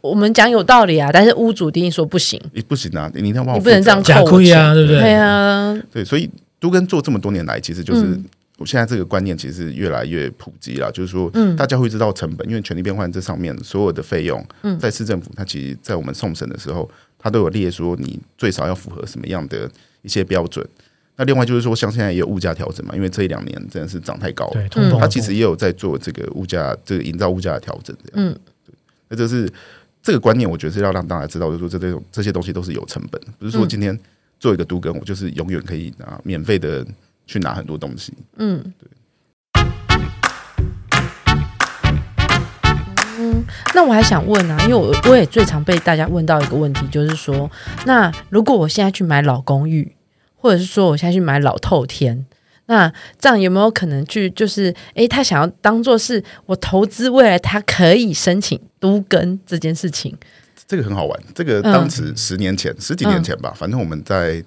[0.00, 5.00] 我们讲有道理啊，但是屋主第一定说不行，你不行啊，你一定要帮我，你不能这样假亏啊，对不对？
[5.02, 8.18] 对啊，对，所以都跟做这么多年来，其实就是。
[8.58, 14.44] 嗯我现在这个观念其实越来越普及了，就是说，大家会知道成本，因为权力变换这上面所有的费用，
[14.80, 19.70] 在市政府，它其实，在我们送审的时候，它都有列说你最少要符合什么样的
[20.02, 20.66] 一些标准。
[21.14, 27.96] 那另外就是说，像现在也有物价调整嘛，因为这一两年真的是涨太高了，它其实也有在做这个物价，这个营造物价的调整。
[28.14, 28.74] 嗯，对，
[29.08, 29.48] 那就是
[30.02, 33.96] 这个观念，我觉得是要让大家知道，就是说这这种这些东西都是有成本，不是说今天
[34.40, 36.84] 做一个都跟，我就是永远可以拿免费的。
[37.28, 38.88] 去拿很多东西，嗯，对。
[43.18, 47.50] 嗯，那我还想问啊，因为我我也最常被大家问到一个问题，就是说，
[47.84, 49.94] 那如果我现在去买老公寓，
[50.36, 52.24] 或者是说我现在去买老透天，
[52.64, 60.16] 那这样有没有可能去，就是，哎，他想要当做是我投资未来，他可以申请都跟这件事情？
[60.66, 64.42] 这个很好玩，这个当时十年前、嗯、十几年前吧，反正我们在。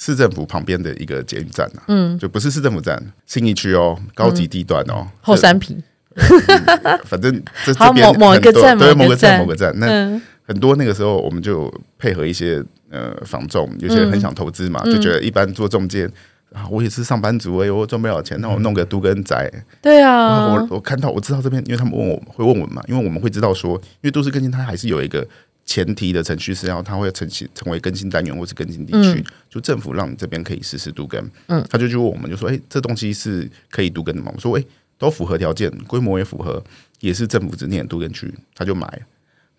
[0.00, 5.76] 市政府旁边的一个捷运站呐，嗯，就不是市政府站，信义区哦，高级地段哦，后山坪，
[7.04, 16.08] 反正这这边某一个站，对，某个站，某个站，那很多那个时候我们就配合一些呃房仲，有些人很想投资嘛，就觉得一般做中介
[16.52, 19.50] 啊，我也是上班族哎，我赚不了钱，那我弄个都跟宅，
[19.82, 25.26] 对啊，我我看到我知道这边，因为他们问我会问我们嘛，因为我们会知道说，因为都市更新它还是有一个。
[25.68, 34.32] 前提的程序是要它会成型成为更新单元或是更新地区，嗯、就政府让你这边可以实施读根，嗯，他就去问我们就说，哎、欸，这东西是可以读根的吗？
[34.34, 36.64] 我说，哎、欸，都符合条件，规模也符合，
[37.00, 39.02] 也是政府指定的都更区，他就买。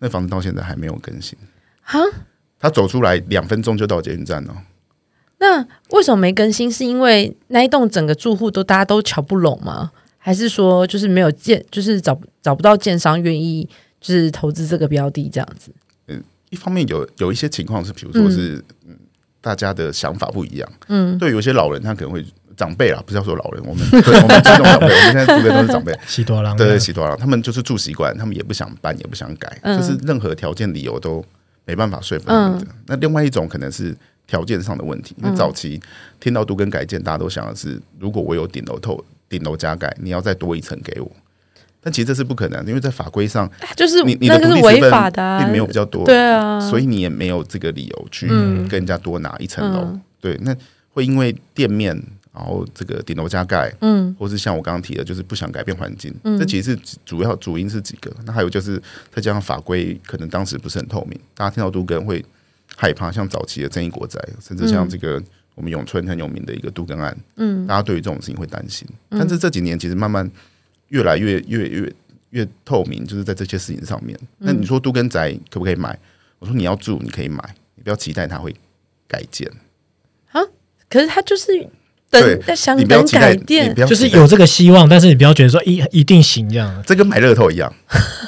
[0.00, 1.38] 那房子到现在还没有更新，
[1.82, 2.00] 哈，
[2.58, 4.56] 他走出来两分钟就到捷运站了。
[5.38, 6.68] 那为什么没更新？
[6.72, 9.92] 是因为那一栋整个住户都大家都瞧不拢吗？
[10.18, 13.68] 还是说就是没有建，就是找找不到建商愿意
[14.00, 15.70] 就是投资这个标的这样子？
[16.50, 18.96] 一方面有有一些情况是，比如说是嗯，
[19.40, 20.68] 大家的想法不一样。
[20.88, 22.24] 嗯，对，有些老人他可能会
[22.56, 31.24] 长辈啊，不是要说老人，我们 对我们尊重长辈，我们现在住的都是长辈，喜多郎，对对，喜多郎，他们就是住习惯，他们也不想搬，也不想改，就是任何条件理由都
[31.64, 32.66] 没办法说服他们的。
[32.86, 35.80] 那另外一种可能是条件上的问题，因为早期
[36.18, 41.10] 听到都跟改建，大家都想的是，如果我有顶楼透顶楼加盖，你要再多一层给我。
[41.82, 49.98] 但其实这是不可能，因为在法规上，就是你你的土地违法的，并没有比较多，对啊，所以你也没有这个理由去跟人家多拿一层楼。
[50.20, 50.54] 对，那
[50.92, 51.94] 会因为店面，
[52.34, 58.12] 然后这个顶楼加盖，嗯，或是像我刚刚提的，就是不想改变环境，这其实是主要主因是几个。
[58.26, 58.78] 那还有就是
[59.10, 62.22] 再加上法规可能当时不是很透明，大家听到都更会
[62.76, 65.22] 害怕，像早期的正义国宅，甚至像这个
[65.54, 68.86] 我们永春很有名的一个杜根案，嗯，大家对于这种事情会担心。
[69.08, 70.30] 但是这几年其实慢慢。
[70.90, 71.92] 越来越越越
[72.30, 74.16] 越透明，就是在这些事情上面。
[74.38, 75.98] 那你说都跟宅可不可以买？
[76.38, 77.42] 我说你要住，你可以买，
[77.74, 78.54] 你不要期待它会
[79.08, 79.50] 改建。
[80.30, 80.40] 啊？
[80.88, 81.68] 可是它就是
[82.10, 87.72] 等在想你不要等改变就是有这个希望，但是你不要觉得说一一定行这样，这跟买乐透一样，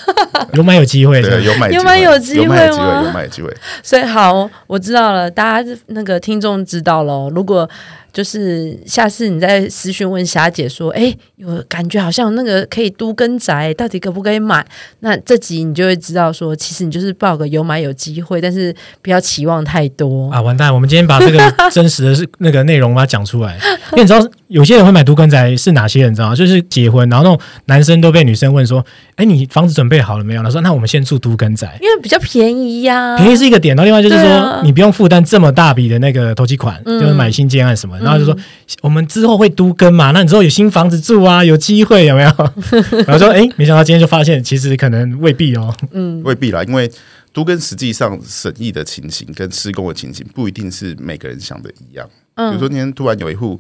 [0.55, 3.57] 有买有机会，对，有买有买有机会有买有机吗会，有买有机会。
[3.83, 7.29] 所以好，我知道了，大家那个听众知道了。
[7.31, 7.68] 如果
[8.12, 14.64] 就是下次你再私讯问霞姐说，哎，有感觉好像那个可以都更宅，到底可不可以买？
[15.01, 20.42] 那这集你就会知道说，其实你就是报个有买有机会，但是不要期望太多 啊！
[20.42, 23.59] 完蛋，我们今天把这个真实的是那个内容把它讲出来，
[23.92, 26.12] 因为你知道有些人会买都更宅是哪些人？
[26.12, 26.37] 你知道吗？
[26.37, 28.85] 就是结婚，然后那种男生都被女生问说，
[29.16, 30.42] 哎，你房子准备好了没有？
[30.42, 33.75] 他说，那我们先住都更宅， 因为比较便宜呀、啊，便宜是一个点。
[33.75, 38.02] 然后另外就是说，啊、你不用负担这么大笔的那个投机款，嗯、就是买新建案什么的。
[38.03, 38.43] 然后就说，嗯、
[38.83, 40.11] 我们之后会都跟嘛？
[40.12, 42.31] 那你之后有新房子住啊，有机会有没有？
[43.07, 45.75] 然后说，哎，没想到今天就发现，其实可能未必哦。
[45.93, 46.91] 嗯，未必啦，因为
[47.33, 52.09] 都跟实际上审议的情形跟施工的情形不一定是每个人想的一样。
[52.35, 53.59] 嗯，比如说今天突然有一户，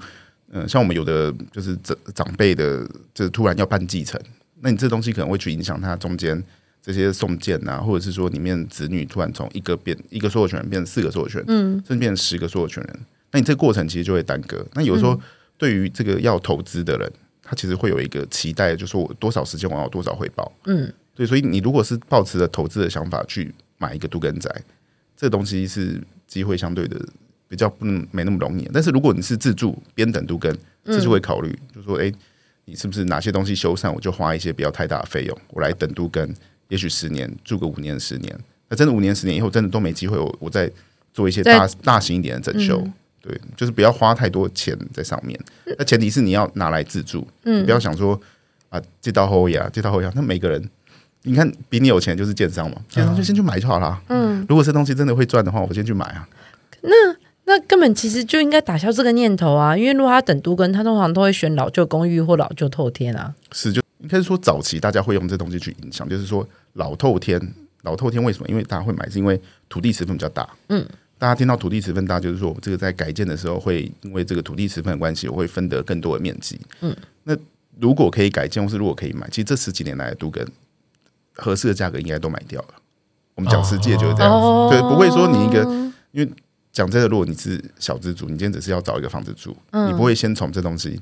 [0.52, 4.20] 嗯、呃，像我们有的就是长长辈的，就是突然要办继承，
[4.60, 6.42] 那你这东西可能会去影响他中间
[6.84, 13.00] 这些送件啊，或者是说里面子女突然从一个变一个所有权人变成四个所有权人，嗯，甚至变成十个所有权人，
[13.32, 14.64] 那你这个过程其实就会耽搁。
[14.74, 15.20] 那有时候
[15.58, 20.92] 对于这个要投资的人，他其实会有一个期待，就是说我多少时间我要多少回报，嗯。
[21.14, 24.50] 对，所以你如果是抱持着投资的想法去买一个杜根宅，
[25.14, 26.98] 这个东西是机会相对的
[27.46, 28.66] 比较不没那么容易。
[28.72, 32.10] 但是如果你是自住边等杜根，这就会考虑，就说，哎，
[32.64, 36.34] 你是不是哪些东西修缮，我就花一些不要太大的费用，我来等杜根，
[36.68, 38.34] 也许十年住个五年十年，
[38.70, 40.70] 那真的五年十年以后真的都没机会，我我再
[41.12, 42.82] 做一些大大型一点的整修，
[43.22, 45.38] 对，就是不要花太多钱在上面。
[45.78, 48.20] 那前提是你要拿来自住，嗯，不要想说
[48.68, 50.68] 啊，这道后呀，这道后呀，那每个人。
[51.24, 54.02] 你看，比你有钱就是建商嘛，建商就先去买就好了。
[54.08, 56.28] 嗯，如果这东西真的会赚的话，我先去买啊。
[56.80, 56.90] 那
[57.44, 63.32] 那根本其实就应该打消这个念头啊，因为如果他等都跟，他通常都会选老旧公寓或老旧透天啊。
[63.52, 67.40] 是，就应该是说早期大家会用这东西去影响，就是说老透天，
[67.82, 68.48] 老透天为什么？
[68.48, 70.48] 因为大家会买，是因为土地尺寸比较大。
[70.70, 70.84] 嗯，
[71.22, 76.60] 大家听到土地持分大，就是说我这个在改建的时候会因为这个土地持分的关系，我会分得更多的面积。
[76.80, 77.36] 嗯，那
[77.78, 80.44] 如果可以改建，或是如果可以买，其实这十几年来的都跟。
[81.34, 82.68] 合适的价格应该都买掉了。
[83.36, 85.62] 我们讲实际就是这样子，哦、对，不会说你一个，
[86.10, 86.28] 因为
[86.72, 91.00] 讲真的，如果你是小资族，你今天只是要找一个房子住，嗯、你不会先从这东西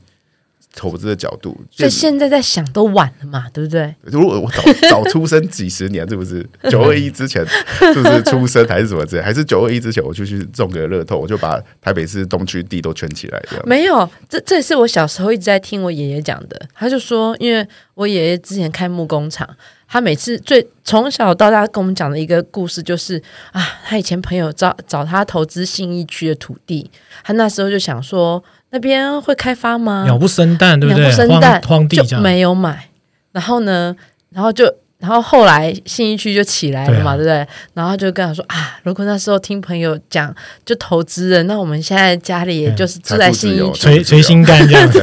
[0.75, 1.59] 投资的角度。
[1.71, 3.95] 所以现在在想都晚了嘛，对不对？
[4.03, 7.45] 如果我早 早出生几十年，是不是九二一之前
[7.93, 9.23] 是不是出生还是什么之类？
[9.23, 13.65] 还是九二一之前我就去中个乐透，我就把台北市东区地都圈起来这样？
[13.67, 16.61] 没有，这这也是我小时候一直在听我爷爷讲的。
[16.75, 19.49] 他就说，因为我爷爷之前开木工厂。
[19.93, 26.89] 他每次最从小到大跟我们讲的一个故事就是啊，他以前朋友找找他投资信义区的土地，
[27.25, 30.05] 他那时候就想说那边会开发吗？
[30.05, 31.05] 鸟不生蛋，对不对？
[31.05, 32.89] 鸟不生蛋，荒，荒地就没有买。
[33.33, 33.95] 然后呢，
[34.31, 34.73] 然后就。
[35.01, 37.49] 然后后来信义区就起来了嘛，对，啊、对不对？
[37.73, 40.31] 然后就跟他说啊，如果那时候听朋友讲
[40.63, 45.01] 就投资人，那我们现在家里也就是住在信义区，捶捶心肝这样 子。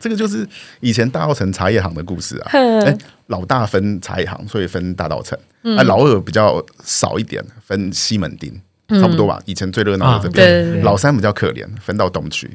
[0.00, 0.48] 这个就是
[0.80, 2.48] 以前大稻城茶叶行的故事啊。
[2.86, 2.96] 哎，
[3.26, 5.34] 老大分茶叶行，所以分大稻埕。
[5.62, 8.50] 嗯、啊，老二比较少一点，分西门町，
[8.88, 9.38] 嗯、差不多吧。
[9.44, 12.50] 以前最热闹的这边，啊、对对对，老三比较可怜，分到东区。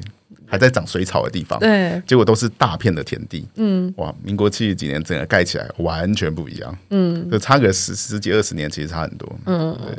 [0.50, 9.96] 还在长水草的地方，对，结果都是大片的田地，嗯，哇，民国七十几年整个盖起来完全不一样，嗯，就差个十十几二十年，其实差很多，嗯，对，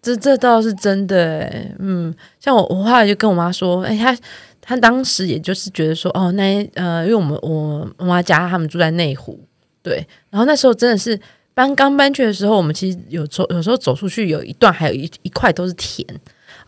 [0.00, 1.44] 这这倒是真的，
[1.78, 4.16] 嗯，像我我后来就跟我妈说，哎，他
[4.62, 9.38] 他当时也就是觉得说，哦，那呃，因为我们我妈家他们住在内湖，
[9.82, 11.20] 对，然后那时候真的是
[11.52, 16.06] 搬刚搬去的时候，我们其实有走有时候走出去有一段还有一一块都是田。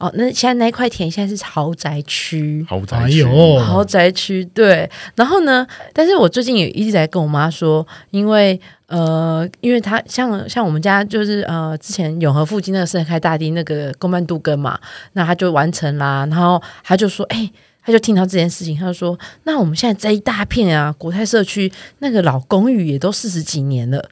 [0.02, 3.24] 哦，那现在那一块田现在是豪宅区，豪宅区，
[3.60, 4.90] 豪宅区对。
[5.14, 14.76] 然后呢，但是我最近也一直在跟我妈说，因为呃，因为她像像我们家就是呃，之前永和附近那个盛开大地那个公办杜根嘛，
[15.12, 16.26] 那他就完成啦。
[16.28, 17.52] 然后他就说，哎、欸，
[17.84, 24.04] 他就听到这件事情，他就说，那我们现在这一大片啊，国泰社区那个老公寓也都四十几年了。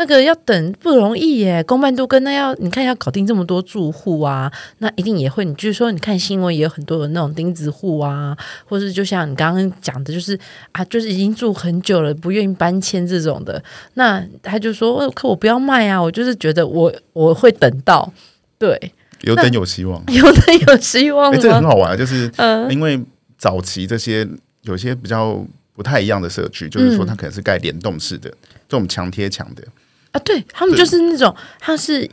[0.00, 5.44] 那个要等不容易耶，公办都跟那要你看要搞定这么多住户啊，那一定也会。
[5.44, 10.38] 你就是说，你看新闻也有很多的那种钉子户啊，或是就像你刚刚讲的，就是
[10.70, 13.60] 啊，就是已经住很久了，不愿意搬迁这种的。
[13.94, 18.12] 那他就说，可我不要卖啊，我就是觉得我我会等到，
[18.56, 21.32] 对，有等有希望， 有等有希望。
[21.32, 22.30] 哎，这个很好玩，就是
[22.70, 23.04] 因为
[23.36, 24.24] 早期这些
[24.62, 28.30] 有些比较不太一样的社区，就是说它可能是盖联动式的，
[28.68, 29.64] 这种墙贴墙的。
[30.12, 32.08] 啊，对他们就是那种，他是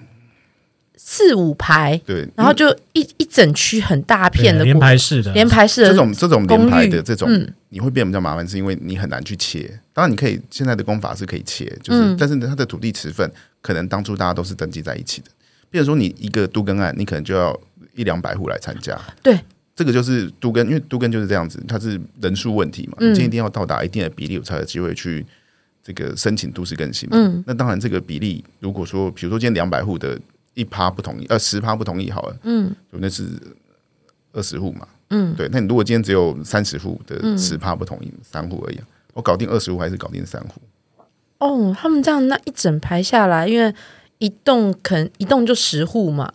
[0.95, 9.79] 四五排，对，然后就一一整区很大片的连排式的，连排式的这种这种连排的这种，嗯、你会变得比较麻烦，是因为你很难去切。
[9.93, 13.29] 当然，你可以现在的工法是可以切，就是，嗯、但是它的土地持份
[13.61, 15.27] 可能当初大家都是登记在一起的。
[15.69, 17.57] 比如说，你一个都更案，你可能就要
[17.95, 18.97] 一两百户来参加。
[19.21, 19.37] 对，
[19.75, 25.25] 这个就是都更，因为都更就是这样子，它是人数问题嘛，你今天一定要到达一定的比例，我才有机会去
[25.85, 27.15] 这个申请都市更新嘛。
[27.17, 30.19] 嗯，那当然，这个比例如果说，比如说今天两百户的。
[30.57, 33.25] 一趴不同意，呃，十趴不同意好了，嗯，就那是
[34.31, 38.79] 二十户嘛，嗯，对，那你如果今天只有三十户的十趴不同意，三户而已，
[39.13, 40.61] 我搞定二十户还是搞定三户？
[41.39, 43.75] 哦，他们这样那一整排下来，因为
[44.19, 46.31] 一栋可能一栋就十户嘛，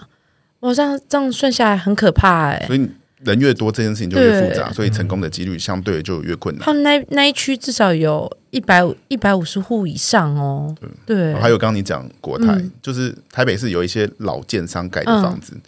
[0.58, 2.86] 哇，这样这样算下来很可怕哎，所以
[3.24, 6.64] 人越多，这件事情就越复杂，所以成功的几率相对就越困难。
[6.64, 8.30] 他们那那一区至少有。
[8.50, 10.74] 一百五一百五十户以上哦，
[11.06, 15.60] 对，对还有刚刚你讲国泰，嗯、就是台北市有一些老建商盖的房子，嗯、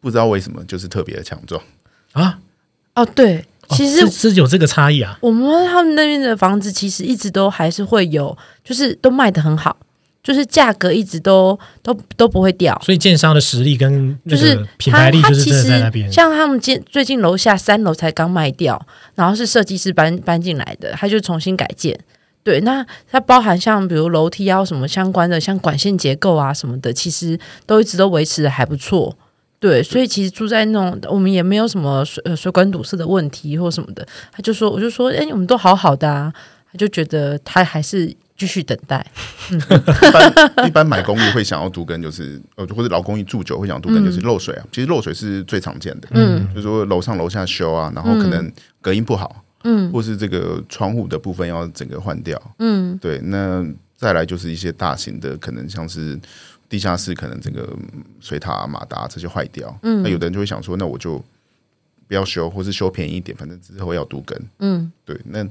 [0.00, 1.62] 不知道为什么就是特别的强壮
[2.10, 2.40] 啊。
[2.96, 5.16] 哦，对，其实、哦、是，是有这个差异啊。
[5.20, 9.76] 我们他们那边的房子其实一直都还是会有，就是都卖的很好。
[10.24, 16.10] 就是价格一直都都都不会掉，所以建商的实力跟就是品牌力就是真的在那边。
[16.10, 18.84] 像他们建最近楼下三楼才刚卖掉，
[19.14, 21.96] 然后是设计师搬搬进来的，他就重新改建。
[22.42, 29.14] 对，那它包含像比如楼梯啊什么相关的，像管线结构啊什么的，其实都一直都维持的还不错。
[29.60, 34.06] 对，所以其实住在那种我们也没有什么水呃水管堵塞的问题或什么的。
[34.32, 36.32] 他就说，我就说，哎，我们都好好的啊。
[36.72, 38.14] 他就觉得他还是。
[38.36, 39.06] 继续等待。
[39.50, 44.66] 一般一般买公寓会想要都更，就是呃或者老公寓住久会想要都更，就是漏水啊。
[44.72, 53.20] 其实漏水是最常见的，嗯，就是说楼上楼下修啊，然后可能隔音不好，嗯，或是这个窗户的部分要整个换掉，嗯，对。
[53.20, 53.64] 那
[53.96, 56.18] 再来就是一些大型的，可能像是
[56.68, 57.68] 地下室，可能这个
[58.20, 61.22] 水塔、啊、马达这些坏掉，嗯，那有的人就会想说，那我就
[62.08, 65.46] 不要修，或是修便宜一点，反正之后要独根，嗯，对，那。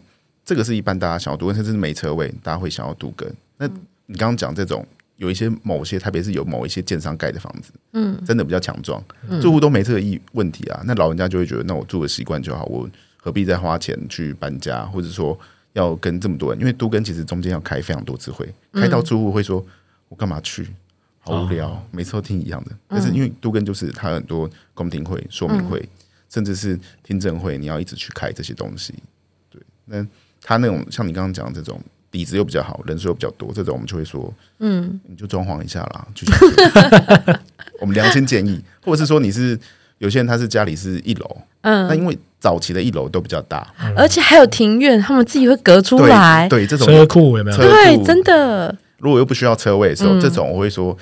[0.46, 3.32] 这个是一般大家想要都更，甚至是没车位，大家会想要都跟。
[3.58, 3.68] 那
[4.06, 9.02] 你刚刚讲这种有一些某些，特别是有某一些建商盖的房子，嗯，真的比较强壮，
[9.42, 10.82] 住户都没这个意问题啊。
[10.86, 15.40] 那老人家就会觉得，那我住的习惯就好，我何必再花钱去搬家，或者说
[15.72, 16.60] 要跟这么多人？
[16.60, 19.66] 因为都跟其实中间要开非常多次会，开到住户会说，
[20.10, 20.68] 我干嘛去？
[21.20, 22.72] 好无聊，每次都听一样的。
[22.90, 25.88] 但是因为都跟就是它很多公听会、说明会，
[26.28, 28.94] 甚至是听证会，你要一直去开这些东西。
[29.50, 30.06] 对，那。
[30.44, 36.28] 他那种像你刚刚讲的这种底子又比较好，人数又比较多，这种我们就会说，嗯，你就装潢一下啦，就
[37.80, 39.58] 我们良心建议，或者是说你是
[39.98, 47.58] 有些人他是家里是一楼，嗯，那因为早期的一楼都比较大，而且还有庭院，他们自己会隔出来，对，对这种车库有没有？
[47.58, 48.76] 对，真的。
[48.98, 50.96] 如果又不需要车位的时候，嗯、这种我会说，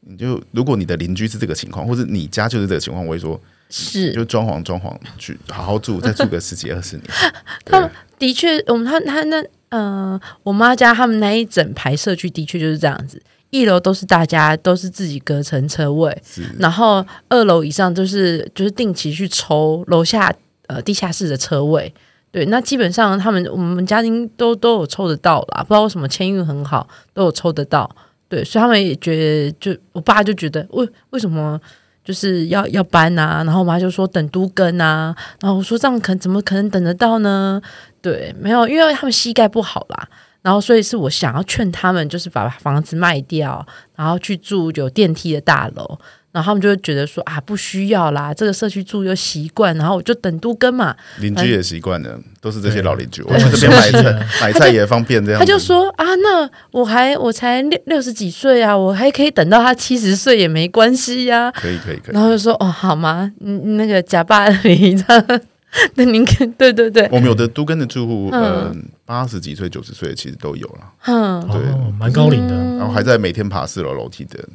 [0.00, 3.40] 你就如果你的邻居是这个情况，或者你家就是这个情况，我会说。
[3.68, 7.04] 是，就装潢装潢去好好住，再住个十几二十年。
[7.66, 16.16] 他们的确，我们他他那呃，我妈家他们那一整排社区的确就是这样子，一楼都是大家都是自己隔成车位，
[16.58, 20.32] 然后二楼以上就是就是定期去抽楼下
[20.68, 21.92] 呃地下室的车位。
[22.30, 27.90] 对，那基本上他们我们家庭都都有抽得到啦，不知道为什么签运很好，都有抽得到。
[28.28, 31.60] 对，所以他们也觉得，就我爸就觉得，为为什么？
[32.04, 37.60] 就是要要搬啊，然后我妈就说等都更啊，然后我说这样可怎么可能等得到呢？
[38.06, 40.08] 对，没有，因为他们膝盖不好啦，
[40.42, 43.66] 然后所以是我想要劝他们，就是把房子卖掉，
[43.96, 45.98] 然后去住有电梯的大楼。
[46.30, 50.94] 然后他们就会觉得说啊，不需要啦，这个社区住又习惯，然后我就等都跟嘛。
[51.18, 53.22] 邻居也习惯了，都是这些老邻居。
[53.22, 55.40] 我们这边买菜买菜也方便这样。
[55.40, 61.50] 他就说啊，那我还我才六六十几岁啊，我还可以等到他七十岁也没关系呀。
[61.52, 62.14] 可以可以可以。
[62.14, 63.32] 然后就说哦，好吗？
[63.40, 65.40] 嗯，那个假爸里的，
[65.94, 67.08] 那您看，对对对。
[67.10, 70.92] 我们有的都跟的住户，嗯，八十几岁、九十岁其实都有了。
[71.06, 71.60] 嗯，对，
[71.98, 74.48] 蛮高龄的，然后还在每天爬四楼楼梯的。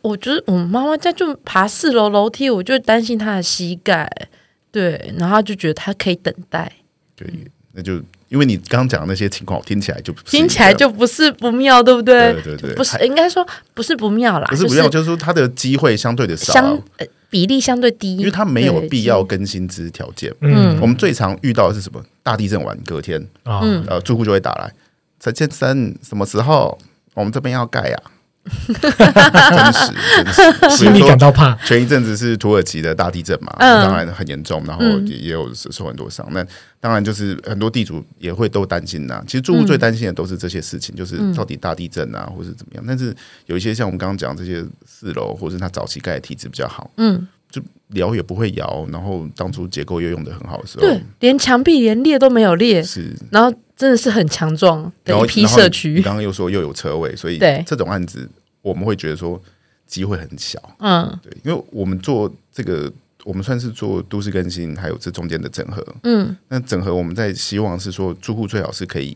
[0.00, 4.10] 我觉得我妈妈家就爬四楼楼梯，我就担心她的膝盖，
[4.70, 6.72] 对，然后她就觉得她可以等待。
[7.16, 7.28] 对，
[7.72, 8.00] 那就
[8.34, 12.32] 因为你刚刚讲的那些情况，听起来就听起来就不是不妙，对不对？
[12.32, 16.82] 对对对，不是应该说不是不妙啦，不是不妙，就是说它的机会相对的少，相
[17.30, 20.34] 比例相对低，因为它没有必要更新资条件。
[20.40, 22.04] 嗯，我们最常遇到的是什么？
[22.24, 24.68] 大地震完隔天啊，呃，住户就会打来，
[25.20, 26.76] 陈先生什么时候
[27.14, 27.96] 我们这边要盖呀？
[28.66, 31.54] 真实真实，心里感到怕。
[31.64, 36.26] 前一阵子是土耳其的大地震嘛，嗯、当然很严重，然后也也有受很多伤。
[36.30, 39.22] 那、嗯、当然就是很多地主也会都担心呐。
[39.26, 42.84] 其实住户最担心的都是这些事情，嗯、就是到底大地震啊，或是怎么样。
[42.86, 43.14] 但是
[43.46, 47.62] 有一些像我们刚刚讲这些四楼，或是他早期盖的体质比较好，嗯，就
[47.94, 56.00] 摇也不会摇，然后当初结构又用的很好的时候，对，连墙壁连裂都没有裂，是，然后真的是很强壮的一批社区。
[56.02, 58.28] 刚刚又说又有车位，所以这种案子。
[58.64, 59.38] 我们会觉得说
[59.86, 62.90] 机会很小，嗯，对，因为我们做这个，
[63.24, 69.14] 我们算是做都市更新，还有这中间的整合，嗯，那整合我们在希望是说住户最好是可以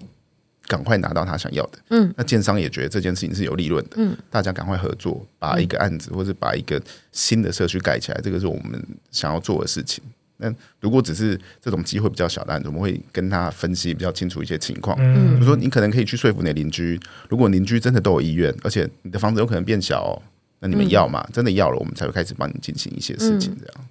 [0.67, 6.79] 赶快拿到他想要的，嗯，那建商也觉得这件事情是有利润的，嗯，大家赶快合作，把一个案子或者把一个
[7.11, 10.05] 新的社区盖起来，这个是我们想要做的事情。
[10.41, 14.97] 那如果只是这种机会比较小的案子，我们会跟他分析比较清楚一些情况。
[15.01, 20.23] 嗯，比如说你可能可以去说服你的邻居，如果邻居真的都有意愿，而且你的房子有可能变小，哦，
[20.61, 21.25] 那你们要嘛？
[21.29, 23.57] 嗯、真的要了，我们才会开始帮你进行一些事情。
[23.61, 23.85] 这样。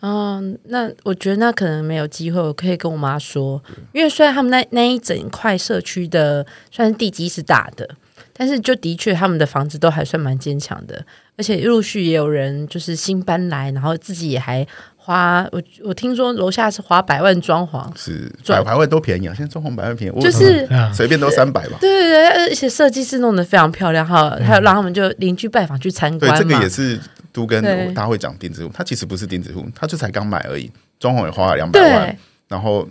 [0.00, 7.88] 嗯，那我觉得那可能没有机会，我可以跟我妈说，因为虽然他们那那一整块社区的算是地基是大的，
[8.32, 14.66] 但是就的确他们的房子都还算蛮坚强的，而且陆续也有人就是新搬来，然后自己也还。
[15.04, 19.34] 花我我听说楼下是花百万装潢，是百百万都便宜啊！
[19.36, 21.76] 现在装潢百万便宜，就是随便都三百吧。
[21.80, 26.32] 对对对，而且设计师弄得非常漂亮哈，还有让他们就邻居拜访去参观。
[26.32, 27.00] 对，这个也是
[27.32, 27.60] 都跟
[27.92, 32.88] 大家会讲钉子户，他其实不是钉子户，他就才刚买而已，装潢也花了两百万，然后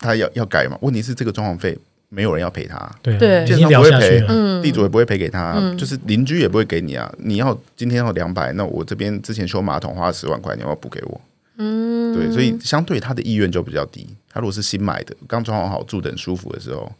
[0.00, 0.76] 他要要改嘛。
[0.80, 1.78] 问题是这个装潢费
[2.08, 4.20] 没有人要赔他，对，建商不会赔，
[4.60, 7.08] 地主也不会赔给他，就是邻居也不会给你啊。
[7.18, 11.20] 你要今天要两百，那我这边之前修马桶花了十万块，你要补给我。
[11.56, 14.06] 嗯，对，所以相对他的意愿就比较低。
[14.28, 16.90] 他如果是新买的，刚装潢好，住得很舒服的时候，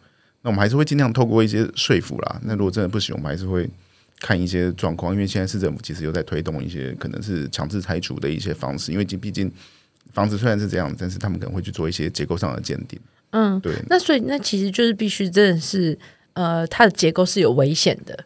[0.43, 2.41] 那我们还是会尽量透过一些说服啦。
[2.45, 3.69] 那如果真的不行，我们还是会
[4.21, 5.13] 看一些状况。
[5.13, 8.93] 因为现在市政府其实又在推动一些可能是强制拆除的一些方式。
[8.93, 9.51] 因为毕竟
[10.13, 13.01] 房子虽然是这样，但是他们可能会去做一些结构上的鉴定。
[13.31, 13.75] 嗯，对。
[13.89, 15.99] 那所以那其实就是必须真的是
[16.35, 18.25] 呃，它的结构是有危险的。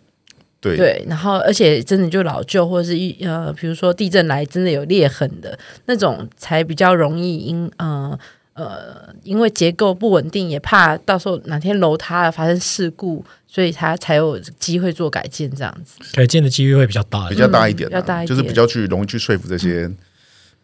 [0.61, 8.19] 对，对，然后而且真的就老旧或者是一呃，比如说地震来真的有裂痕的那种，才比较容易因呃
[8.55, 16.01] 呃，因为结构不稳定，也怕到时候哪天楼塌了发生事故，所以它才有机会做改建这样子。
[16.13, 19.87] 改建的几率会比较大，比较大一点，比较大一点，就是比较去容易去说服这些。
[19.87, 19.97] 嗯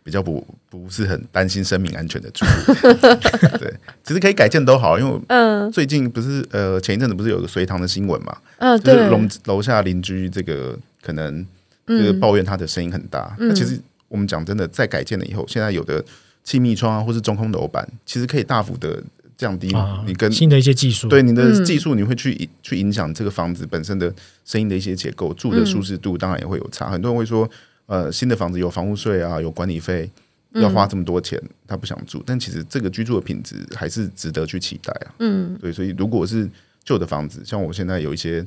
[0.05, 2.73] 比较不不是很担心生命安全的住户，
[3.59, 3.73] 对，
[4.05, 11.45] 其实可以改建都好，因为嗯，最近不是呃前一阵子不是有个隋唐的新闻嘛，嗯，对，楼楼下邻居这个可能
[11.87, 16.05] 就是抱怨他的声音很大，那、嗯、其实我们讲真的，在改建了以后，现在有的
[16.45, 19.03] 气密窗啊，或是中空楼板，其实可以大幅的
[19.39, 19.75] 降低
[20.07, 24.13] 你跟、啊、新的一些技术，对你的技术，你会去去影响这个房子本身的
[24.45, 27.51] 声音的一些结构，住的舒适度当然也会有差，很多人会说。
[27.87, 30.11] 呃，新的房子有房屋税啊，有管理费，
[30.53, 32.23] 要花这么多钱，嗯、他不想住。
[32.25, 35.15] 但其实这个居住的品质还是值得去期待啊。
[35.19, 36.49] 嗯，对，所以如果是
[36.83, 38.45] 旧的房子，像我现在有一些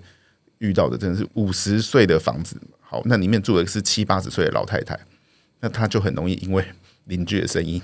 [0.58, 5.00] 遇到的，真的是五十岁的房子，好，那里面住的是七八十岁的老太太，
[5.60, 6.66] 那他就很容易因为
[7.06, 7.80] 邻居的声音，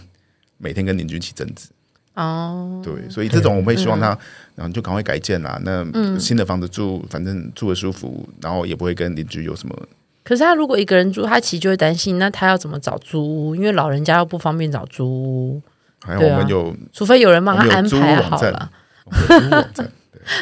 [0.57, 1.69] 每天跟邻居起争执。
[2.15, 4.19] 哦，对，所以这种我们会希望他，嗯、
[4.55, 5.59] 然后就赶快改建啦。
[5.63, 9.87] 那新的房子住，反正住的舒服，然后也不会跟邻居有什么。
[10.23, 13.55] 可是他如果一个人住，他其实就会担心，那他要怎么找租屋？
[13.55, 15.61] 因为老人家又不方便找租屋。
[16.05, 18.69] 还有我们有，除非有人帮他安排好了。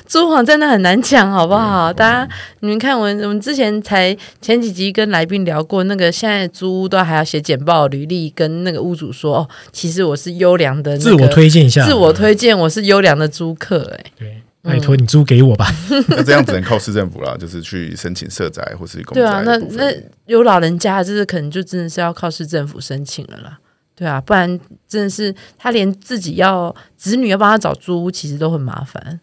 [0.05, 1.91] 租房 真的很难讲，好不好？
[1.91, 2.29] 大家
[2.59, 14.41] 你们看，我们我们之前才前几集跟来宾聊过，那个现在租屋都还要写简报履历，跟那个屋主说，哦，其实我是优良的，自我推荐一下，自我推荐我是优良的租客，哎，对。
[14.63, 15.67] 拜托你租给我吧，
[16.09, 19.21] 那这样只能靠市政府啦，就是去申请社宅或是公宅。
[19.21, 19.91] 对啊，那那
[20.25, 23.57] 有老人家，就是可能就真的是要靠市政府申请了啦。
[23.95, 29.19] 对啊，不然真的是他连自己要子女要帮他找租屋，其实都很麻烦。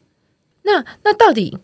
[0.62, 1.56] 那那到底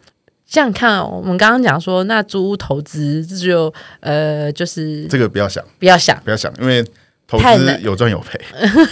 [0.46, 6.84] 像你看，我们刚刚讲说，那租屋投资这就呃就是这个不要想，不要想，不要想，因为。
[7.26, 8.38] 投资有赚有赔，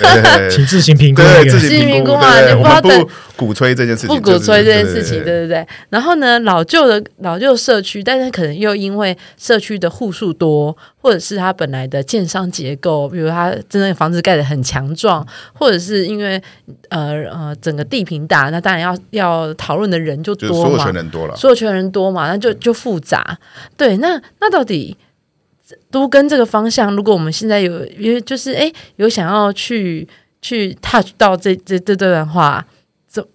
[0.51, 1.21] 请自行评估。
[1.21, 2.33] 对，自行评估啊！
[2.57, 5.67] 我们不鼓吹这件事情，不鼓吹这件事情，对对对。
[5.91, 16.41] 然后呢，老旧的老旧社区，但是可能又因为社区的户数多，或者是它本来的建商结构，比如它真的房子盖得很强壮，或者是因为
[16.89, 23.39] 呃呃整个地平大，那当然要要讨论的人就多嘛，所有权人多了，所有权人多嘛，那就就复杂。
[23.77, 24.97] 对，那那到底？
[25.91, 30.07] 都跟这个方向，如果我们现在有，因为就是哎，有想要去
[30.41, 32.67] 去 touch 到这这这段话，
[33.07, 33.27] 走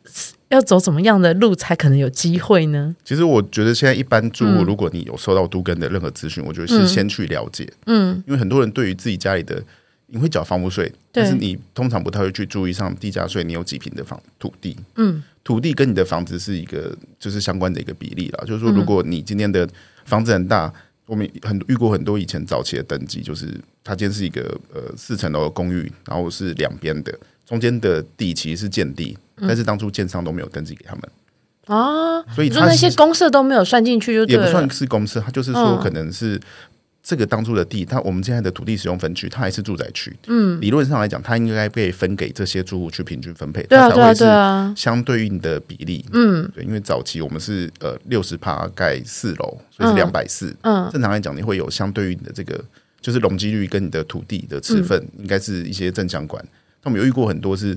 [0.50, 2.96] 要走怎么样的路才可能有机会呢？
[3.04, 9.62] 其实我觉得现在一般住户，如果你有收到都跟的任何资讯，嗯、我觉得是先去了解，嗯，因为很多人对于自己家里的
[10.08, 19.68] 你会缴房屋税，但是你通常不太会去注意上地价税，你有几平的房土地，嗯，土地跟你的房子是一个就是相关的一个比例啦，就是说如果你今天的
[20.06, 20.74] 房子很大，
[21.08, 23.48] 我们很遇过很多以前早期的登记，就是
[23.84, 24.42] 它今天是一个
[24.74, 27.18] 呃四层楼的公寓，然后是两边的。
[27.46, 31.04] 中间的地其实是建地，但是当初建商都没有登记给他们。
[31.68, 36.40] 啊，所以他那些公社都没有算进去，就也不算是公社，他就是说可能是
[37.08, 52.62] 这个当初的地，它我们现在的土地使用分区，它还是住宅区，嗯，理论上来讲，它应该被分给这些住户去平均分配，对啊，对啊，对啊，相对应的比例，嗯，对，因为早期我们是呃六十趴盖四楼，所以是两百四，嗯，正常来讲你会有相对应的这个
[53.00, 56.44] 就是容积率跟你的土地的持分应该是一些正相关。
[56.84, 57.74] 那我们有遇过很多是，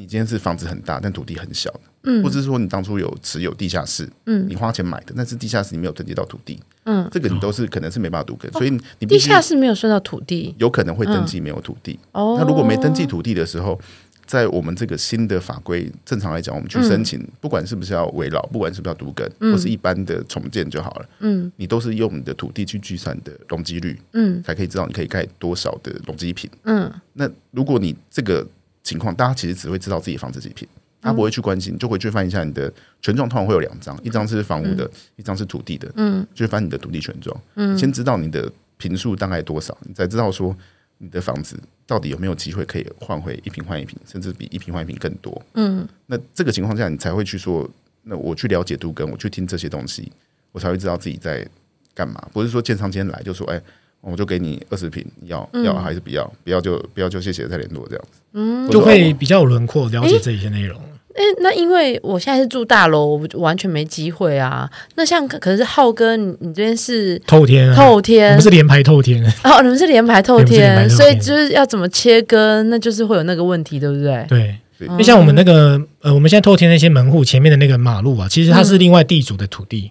[0.00, 12.00] 你今天是房子很大，但土地很小的，嗯，或者是说你当初有持有地下室，嗯，你花钱买的，但是地下室你没有登记到土地，嗯，这个你都是可能是没办法都更，所以你地下室没有算到土地，有可能会登记没有土地。
[12.12, 13.78] 哦，那如果没登记土地的时候，
[14.24, 26.90] 在我们这个新的法规，正常来讲，我们去申请，不管是不是要围绕，不管是不是要都更，或是一般的重建就好了，嗯，你都是用你的土地去计算的容积率，嗯，才可以知道你可以盖多少的容积品，嗯。
[27.12, 28.46] 那如果你这个
[28.82, 30.66] 情况，大家其实只会知道自己房子几平，
[31.00, 40.56] 他不会去关心，就回去翻一下你的权状，通常会有两张，一张是房屋的，一张是土地的，嗯，就翻你的土地权状，嗯，先知道你的平数大概多少，你才知道说
[40.98, 47.68] 你的房子到底有没有机会可以换回一平换一平，甚至比一平换一平更多，嗯，那这个情况下，你才会去说，
[48.02, 50.10] 那我去了解杜根，我去听这些东西，
[50.52, 51.46] 我才会知道自己在
[51.94, 53.62] 干嘛，不是说建商今天来就说，哎。
[54.00, 56.24] 我就给你二十瓶，要要还是不要？
[56.42, 60.80] 不要就不要就谢谢再联络这样子，嗯，就会比较有轮廓了解这一些内容。
[61.12, 64.70] 哎、欸，那因为我现在是住大楼，我完全没机会啊。
[64.94, 74.24] 那像可可是浩哥，你你这边是透天，啊，透天，不是连排透天 哦，你们是连排透天，所以就是要怎么切割，那就是会有那个问题，对不对？
[74.28, 79.90] 对，就、嗯、像我们那个呃，我们现在透天那些门户前面的那个马路啊，其实它是另外地主的土地。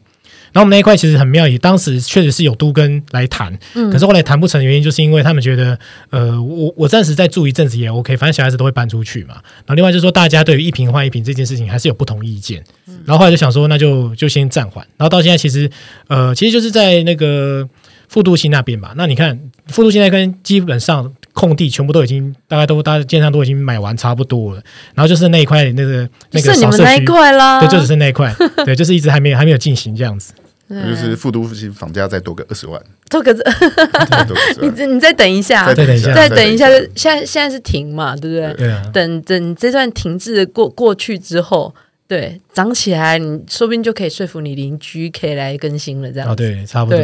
[0.51, 5.77] 嗯然后我们那一块其实很妙，也当时确实是有都跟来谈，嗯，可是后来谈不成的原因，就是因为他们觉得，
[6.09, 9.35] 呃，我我暂时再住一阵子也 OK，反正小孩子都会搬出去嘛。
[9.35, 12.63] 然后另外就是说，大家对于一平换一平这件事情还是有不同意见，
[13.05, 14.85] 然后后来就想说，那就就先暂缓。
[14.97, 15.69] 然后到现在其实，
[16.07, 17.67] 呃，其实就是在那个
[18.07, 18.93] 复都新那边吧。
[18.97, 21.13] 那你看复都新那边基本上。
[21.33, 24.61] 空地全部都已经，大概都大家建商都已经买完差不多了，
[24.93, 28.33] 然后就是那一块那个那个小社区那一块啦，对，就只是那一块，
[28.65, 30.33] 对，就是一直还没有还没有进行这样子。
[30.69, 33.33] 就是复都房价再多个二十万，多个
[34.61, 38.53] 你你再等一下，再等一下，再等一下，现在现在是停嘛，对不对？
[38.53, 41.73] 对啊，等等这段停滞过过去之后。
[42.07, 46.33] 对，涨起来，你说不定就可以说服你邻居可以来更新了，这样子。
[46.33, 46.99] 哦，对，差不多。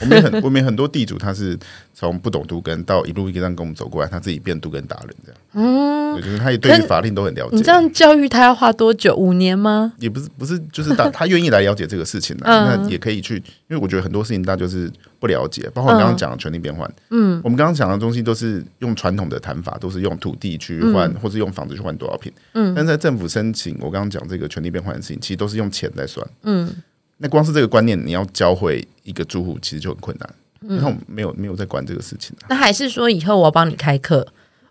[0.00, 1.58] 我们很，我们很多地主他是
[1.98, 5.40] 从不懂都更到一路一个这样跟我们走过来，他自己变都更达人这样。
[5.54, 7.56] 嗯，就是他也对于法令都很了解。
[7.56, 9.16] 你这样教育他要花多久？
[9.16, 9.94] 五年吗？
[9.98, 16.90] 也不是，不是，就是他他愿意来了解这个事情呢，那也可以去，因为我觉得很多事情大家就是不了解，包括我刚刚讲的权力变换。
[17.10, 22.30] 嗯，我们刚刚讲的东西都是用传统的谈法，都是用土地去换，或是用房子去换多少坪。
[22.52, 24.46] 嗯，但在政府申请，我刚刚讲这个。
[24.56, 26.24] 权力变换的事情，其实都是用钱来算。
[26.44, 26.72] 嗯，
[27.18, 30.34] 那光是这个观念，你要教会一个住户，其实就很困难。
[30.68, 32.34] 然后没有没有在管这个事情。
[32.48, 34.26] 那还是说，以后我要帮你开课，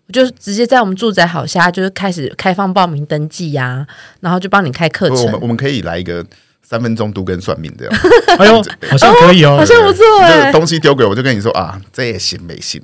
[0.06, 3.86] 我就直接在我们住宅好虾，就是开始开放报名登记呀、啊，
[4.20, 5.18] 然后就帮你开课程。
[5.24, 6.24] 我们我们可以来一个
[6.62, 7.94] 三分钟读跟算命这样。
[8.38, 10.52] 哎呦， 好像可以哦，好像不错哎。
[10.52, 12.80] 东西丢给我，就跟你说啊，这也行没行？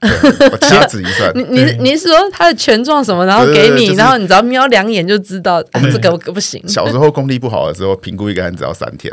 [0.00, 5.62] 我掐指一算， 你你你是说他的权状什么，然后给你，然后你只要瞄两眼就知道，
[5.92, 6.62] 这个不行。
[6.66, 9.12] 小时候功力不好的时候，评估一个案子要三天；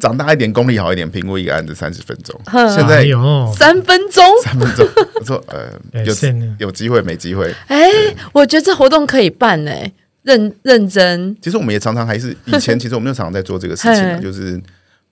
[0.00, 2.38] 长大一点，功力好一点，评估一个案子三十分钟。
[2.68, 4.86] 现在有三分钟，三分钟。
[5.20, 6.14] 我说呃，有
[6.58, 7.54] 有机会没机会？
[7.68, 7.88] 哎，
[8.32, 9.72] 我觉得这活动可以办呢，
[10.22, 11.36] 认认真。
[11.40, 14.60] 其实我们也常常还是以前，其实我们就常常在做这个事情，就是。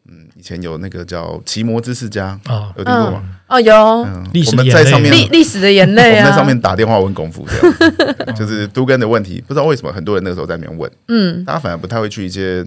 [0.06, 3.22] 嗯，以前有那个叫奇摩知识家啊，有听过吗？
[3.48, 4.06] 哦，有。
[4.34, 8.34] 历史我们在上面历历史的眼泪啊，我们在上面打电话问功夫，这样。
[8.36, 12.62] 就是都跟的问题，不知道为什么很多人那个时候在那边问，嗯，大家反而不太会去一些，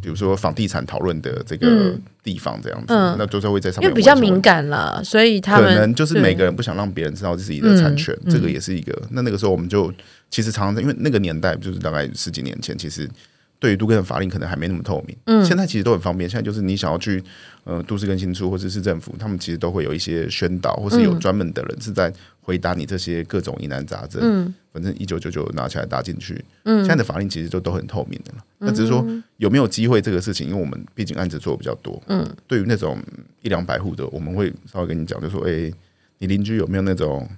[0.00, 8.96] 比如说房地产讨论的这个地方这样子，那都是会在上面，因为比较敏感了，所以他们可能就是每个人不想让别人知道自己的产权，这个也是一个。
[9.10, 9.92] 那那个时候我们就
[10.30, 13.10] 其实常常在，因为那个年代就是大概十几年前，其实。
[13.58, 15.16] 对于都更的法令可能还没那么透明。
[15.24, 16.28] 嗯，现在其实都很方便。
[16.28, 17.22] 现在就是你想要去
[17.64, 24.20] 呃都市更新处或者市政府，他们其实都会有一些宣导，或是有专门的人是在回答你这些各种疑难杂症。
[24.22, 26.44] 嗯，反正一九九九拿起来打进去。
[26.64, 28.44] 嗯，现在的法令其实就都很透明的了。
[28.58, 29.04] 那只是说
[29.38, 32.00] 有没有机会这个事情，因为我们毕竟案子做的比较多。
[32.06, 32.96] 嗯，对于那种
[33.42, 35.74] 一两百户的，我们会稍微跟你讲，就说哎、欸，
[36.18, 37.28] 你邻居有没有那种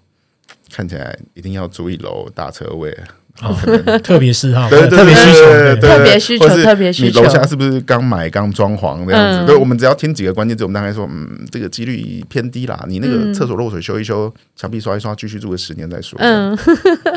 [0.70, 2.94] 看起来一定要住一楼大车位？
[3.42, 3.56] 哦，
[4.02, 7.20] 特别嗜好，对，特别需求，特别需求，特别需求。
[7.20, 9.46] 你楼下是不是刚买刚装潢这样子？
[9.46, 12.84] 对，我们只要听几个关键字，我们大概说，嗯，这个几率偏低啦。
[12.86, 16.18] 你那个厕所漏水修一修，墙壁刷一刷，继续住个十年再说。
[16.20, 16.56] 嗯，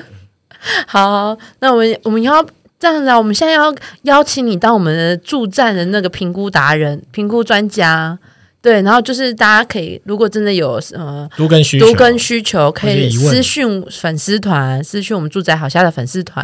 [0.87, 2.45] 好，那我们我们要
[2.79, 8.17] 这样子啊，我们现在要邀请你当我们的助战的那个评估达人、评估专家。
[8.63, 16.43] 对，然后就是大家可以，如果真的有呃都跟需都跟需求，可以私讯粉丝团，私讯我们住宅好瞎的粉丝团，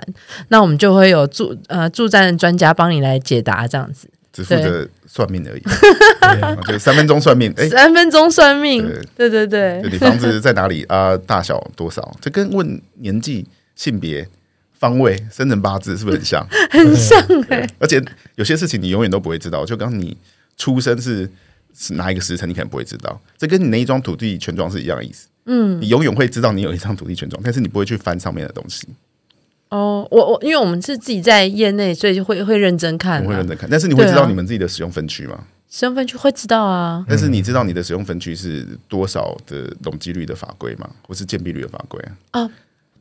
[0.50, 4.10] 那我们就会有助呃驻站的专家帮你来解答，这样子。
[4.34, 5.64] 只负责算命而已，
[6.70, 11.18] 就三分钟算命，哎，三分钟算命，对对对，你 房子在哪里啊？
[11.26, 12.16] 大小多少？
[12.22, 14.28] 这跟问年纪、性别、
[14.78, 16.48] 方位、生辰八字是不是很像？
[16.70, 18.04] 很像哎，而且
[18.36, 20.18] 有些事情你永远都不会知道，就刚你
[20.58, 21.30] 出生是。
[21.74, 23.20] 是哪一个时辰，你可能不会知道。
[23.38, 25.28] 这跟你那一张土地权状是一样的意思。
[25.46, 28.88] 嗯，你永远会知道你有一张土地权状，但是你不会去翻上面的东西。
[29.70, 33.70] 哦，我我因为我们是自己在业内，所以就会会认真看，会认真看。
[33.70, 35.44] 但是你会知道你们自己的使用分区吗？
[35.70, 37.06] 使用分区会知道啊。
[37.08, 40.90] 但是你知道你的使用分区是多少的容积率的法规吗？
[41.08, 42.42] 或是建蔽率的法规啊？
[42.42, 42.52] 哦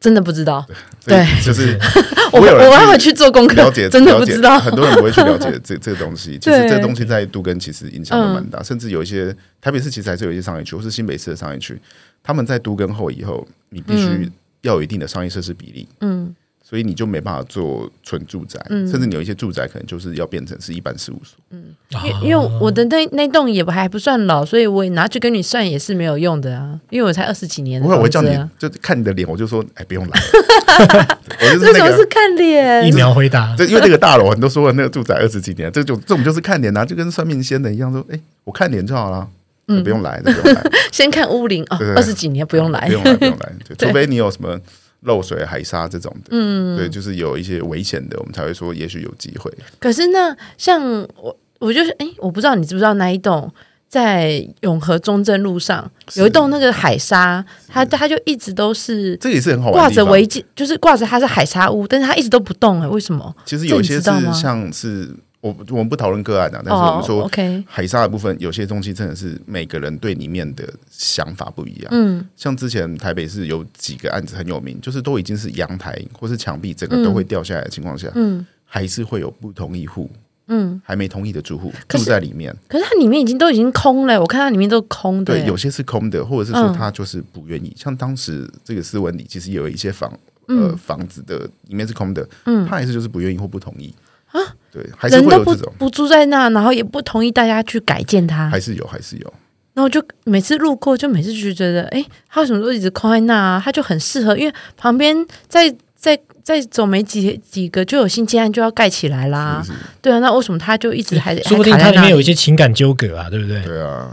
[0.00, 0.64] 真的不知道，
[1.04, 1.76] 对，就是
[2.32, 6.38] 我我还会去做功课，了解，真的不知道，很多人不会去了解这 这个东西。
[6.40, 11.76] 其实这东西在杜根其实影响都蛮大，甚至有一些台北市其实还是有一些商业区，或是新北市的商业区，
[12.22, 14.30] 他们在都跟后以后，你必须
[14.62, 16.34] 要有一定的商业设施比例，嗯。
[16.68, 21.38] 所以你就没办法做纯住宅，嗯、甚至你有一些住宅可能就是要变成是一般事务所。
[21.48, 26.78] 嗯，因因为我的那那栋也不还不算老，所以我拿去跟你算也是没有用的啊。
[26.90, 30.20] 因为我才二十几年，不会，我会叫你就看你的脸，我就说哎，不用来。
[31.40, 33.52] 我就是那个是看脸，一秒回答。
[33.56, 39.26] 就因为那个大楼很多说了那个住宅二十几年，这就这种就是看脸啊，就跟算命仙的一样，说哎，我看脸就好了，
[39.68, 40.62] 嗯，不用来，不用来。
[40.92, 44.60] 先看屋龄哦，二十几年不用来，不用来，不用来，除非你有什么。
[45.02, 49.52] 漏水、海沙这种的，嗯，对，就是有一些危险的，我们才会说也许有机会。
[49.78, 50.82] 可是那像
[51.16, 53.52] 我，我就是哎，我不知道你知不知道那一栋
[53.88, 63.34] 在永和中正路上有一栋那个海沙，它它就一直都是这也是很好玩，挂着围巾，就是挂着它是海沙屋，但是它一直都不动哎，为什么？
[63.44, 65.14] 其实有一些是像是。
[65.40, 67.30] 我我们不讨论个案啊，但是我们说
[67.64, 71.88] 海沙的部分，有些东西真的是每个人对里面的想法不一样。
[71.92, 80.10] 嗯，像之前台北市有几个案子很有名，就是都已经是阳台或是墙壁整个都会掉下来的情况下，嗯，还是会有不同意户，
[80.48, 82.52] 嗯，还没同意的住户住在里面。
[82.66, 85.34] 可是它里面已经都已经空了，我看它里面都空的。
[85.34, 87.72] 对，有些是空的，或者是说他就是不愿意。
[87.76, 90.12] 像当时这个斯文里，其实有一些房
[90.48, 93.94] 呃房子的里面是空的，嗯，他还是就是不愿意或不同意。
[94.38, 99.32] 啊，对，还是会有这种人都不不住在那，然后也不同意大家去改建它，还是有，还是有。
[99.74, 103.62] 然后就每次路过，就每次就觉得，哎，他为什么都一直空在那啊？
[103.64, 105.16] 他就很适合，因为旁边
[105.46, 109.62] 再再再走没几几个，就有新建案就要盖起来啦。
[109.64, 111.36] 是是对啊，那为什么他就一直还？
[111.42, 113.62] 说不定它里面有一些情感纠葛啊，对不对？
[113.62, 114.12] 对啊，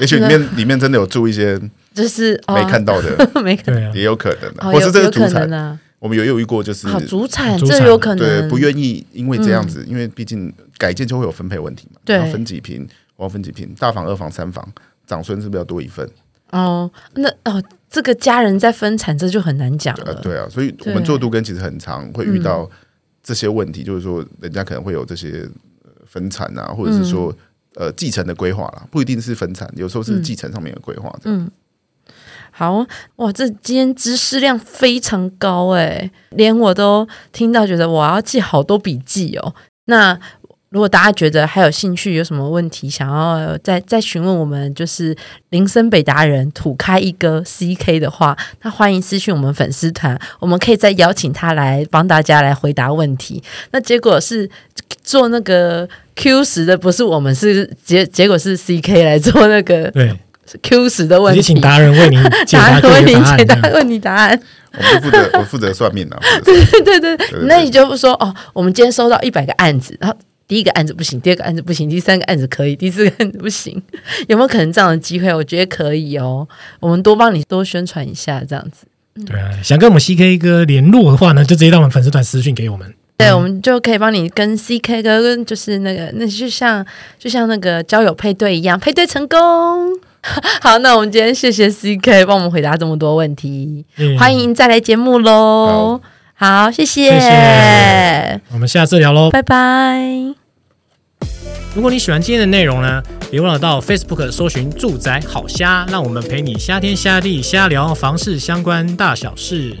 [0.00, 1.60] 也许里面 里面真的有住一些，
[1.92, 5.78] 就是没看到的， 没看到，也有可能的，或是这个主产。
[6.04, 11.98] 我们有犹豫过，就是主产，这有可能对不愿意，因为这样子，因为毕竟改建就会有分配问题嘛。
[12.04, 12.86] 对，分几平，
[13.16, 14.62] 我要分几平，大房、二房、三房，
[15.06, 16.06] 长孙是不是要多一份？
[16.50, 20.12] 哦，那哦，这个家人在分产，这就很难讲了。
[20.16, 22.70] 对啊，所以我们做都更其实很常会遇到
[23.22, 25.48] 这些问题，就是说人家可能会有这些
[26.04, 27.34] 分产啊，或者是说
[27.76, 31.10] 呃继承的规划啦，不一定是分产，有时候是继承上面的规划。
[31.24, 31.50] 嗯。
[32.56, 32.86] 好
[33.16, 39.52] 哇，这今天知识量非常高诶，连我都听到，觉得我要记好多笔记哦。
[39.86, 40.16] 那
[40.68, 45.16] 如果大家觉得还有兴趣，有什么问题想要再再询问我们，就是
[45.50, 53.42] 林森北达人土开一哥 CK 的话，那欢迎私讯我们粉丝团，我们可以再邀请他来帮大家来回答问题。
[53.72, 54.48] 那结果是
[55.02, 60.16] 做那个 Q 十的，不是我们，是结结果是 CK 来做那个对。
[60.62, 64.40] Q 十的问题，请达人为您解答 为您解答问你答案。
[64.76, 66.18] 我们负责，我负责算命的。
[66.44, 70.16] 对对对，那你就不说哦，我们今天收到一百个案子，然后
[70.48, 73.80] 第一个案子不行，第二个案子不行，第三个案子可以，第四个案子不行，
[74.26, 75.32] 有没有可能这样的机会？
[75.32, 76.46] 我觉得可以哦，
[76.80, 78.86] 我们多帮你多宣传一下，这样子。
[79.26, 82.92] 对啊，想跟我们 CK 哥联络的话呢，就直接到我们粉丝团私讯给我们。
[83.16, 86.84] 对，我们就可以帮你跟 CK 哥跟就是那个，那就像
[87.16, 89.96] 就像那个交友配对一样，配对成功。
[90.60, 96.00] 好，那我们今天谢谢 CK 帮我们回答这么多问题，嗯、欢迎再来节目喽。
[96.34, 100.00] 好，好，谢谢，谢谢，我们下次聊喽，拜拜。
[101.74, 109.76] 如果你喜欢今天的内容呢，别忘了到 Facebook 搜寻“住宅好虾”，让我们陪你瞎天瞎地瞎聊房事相关大小事。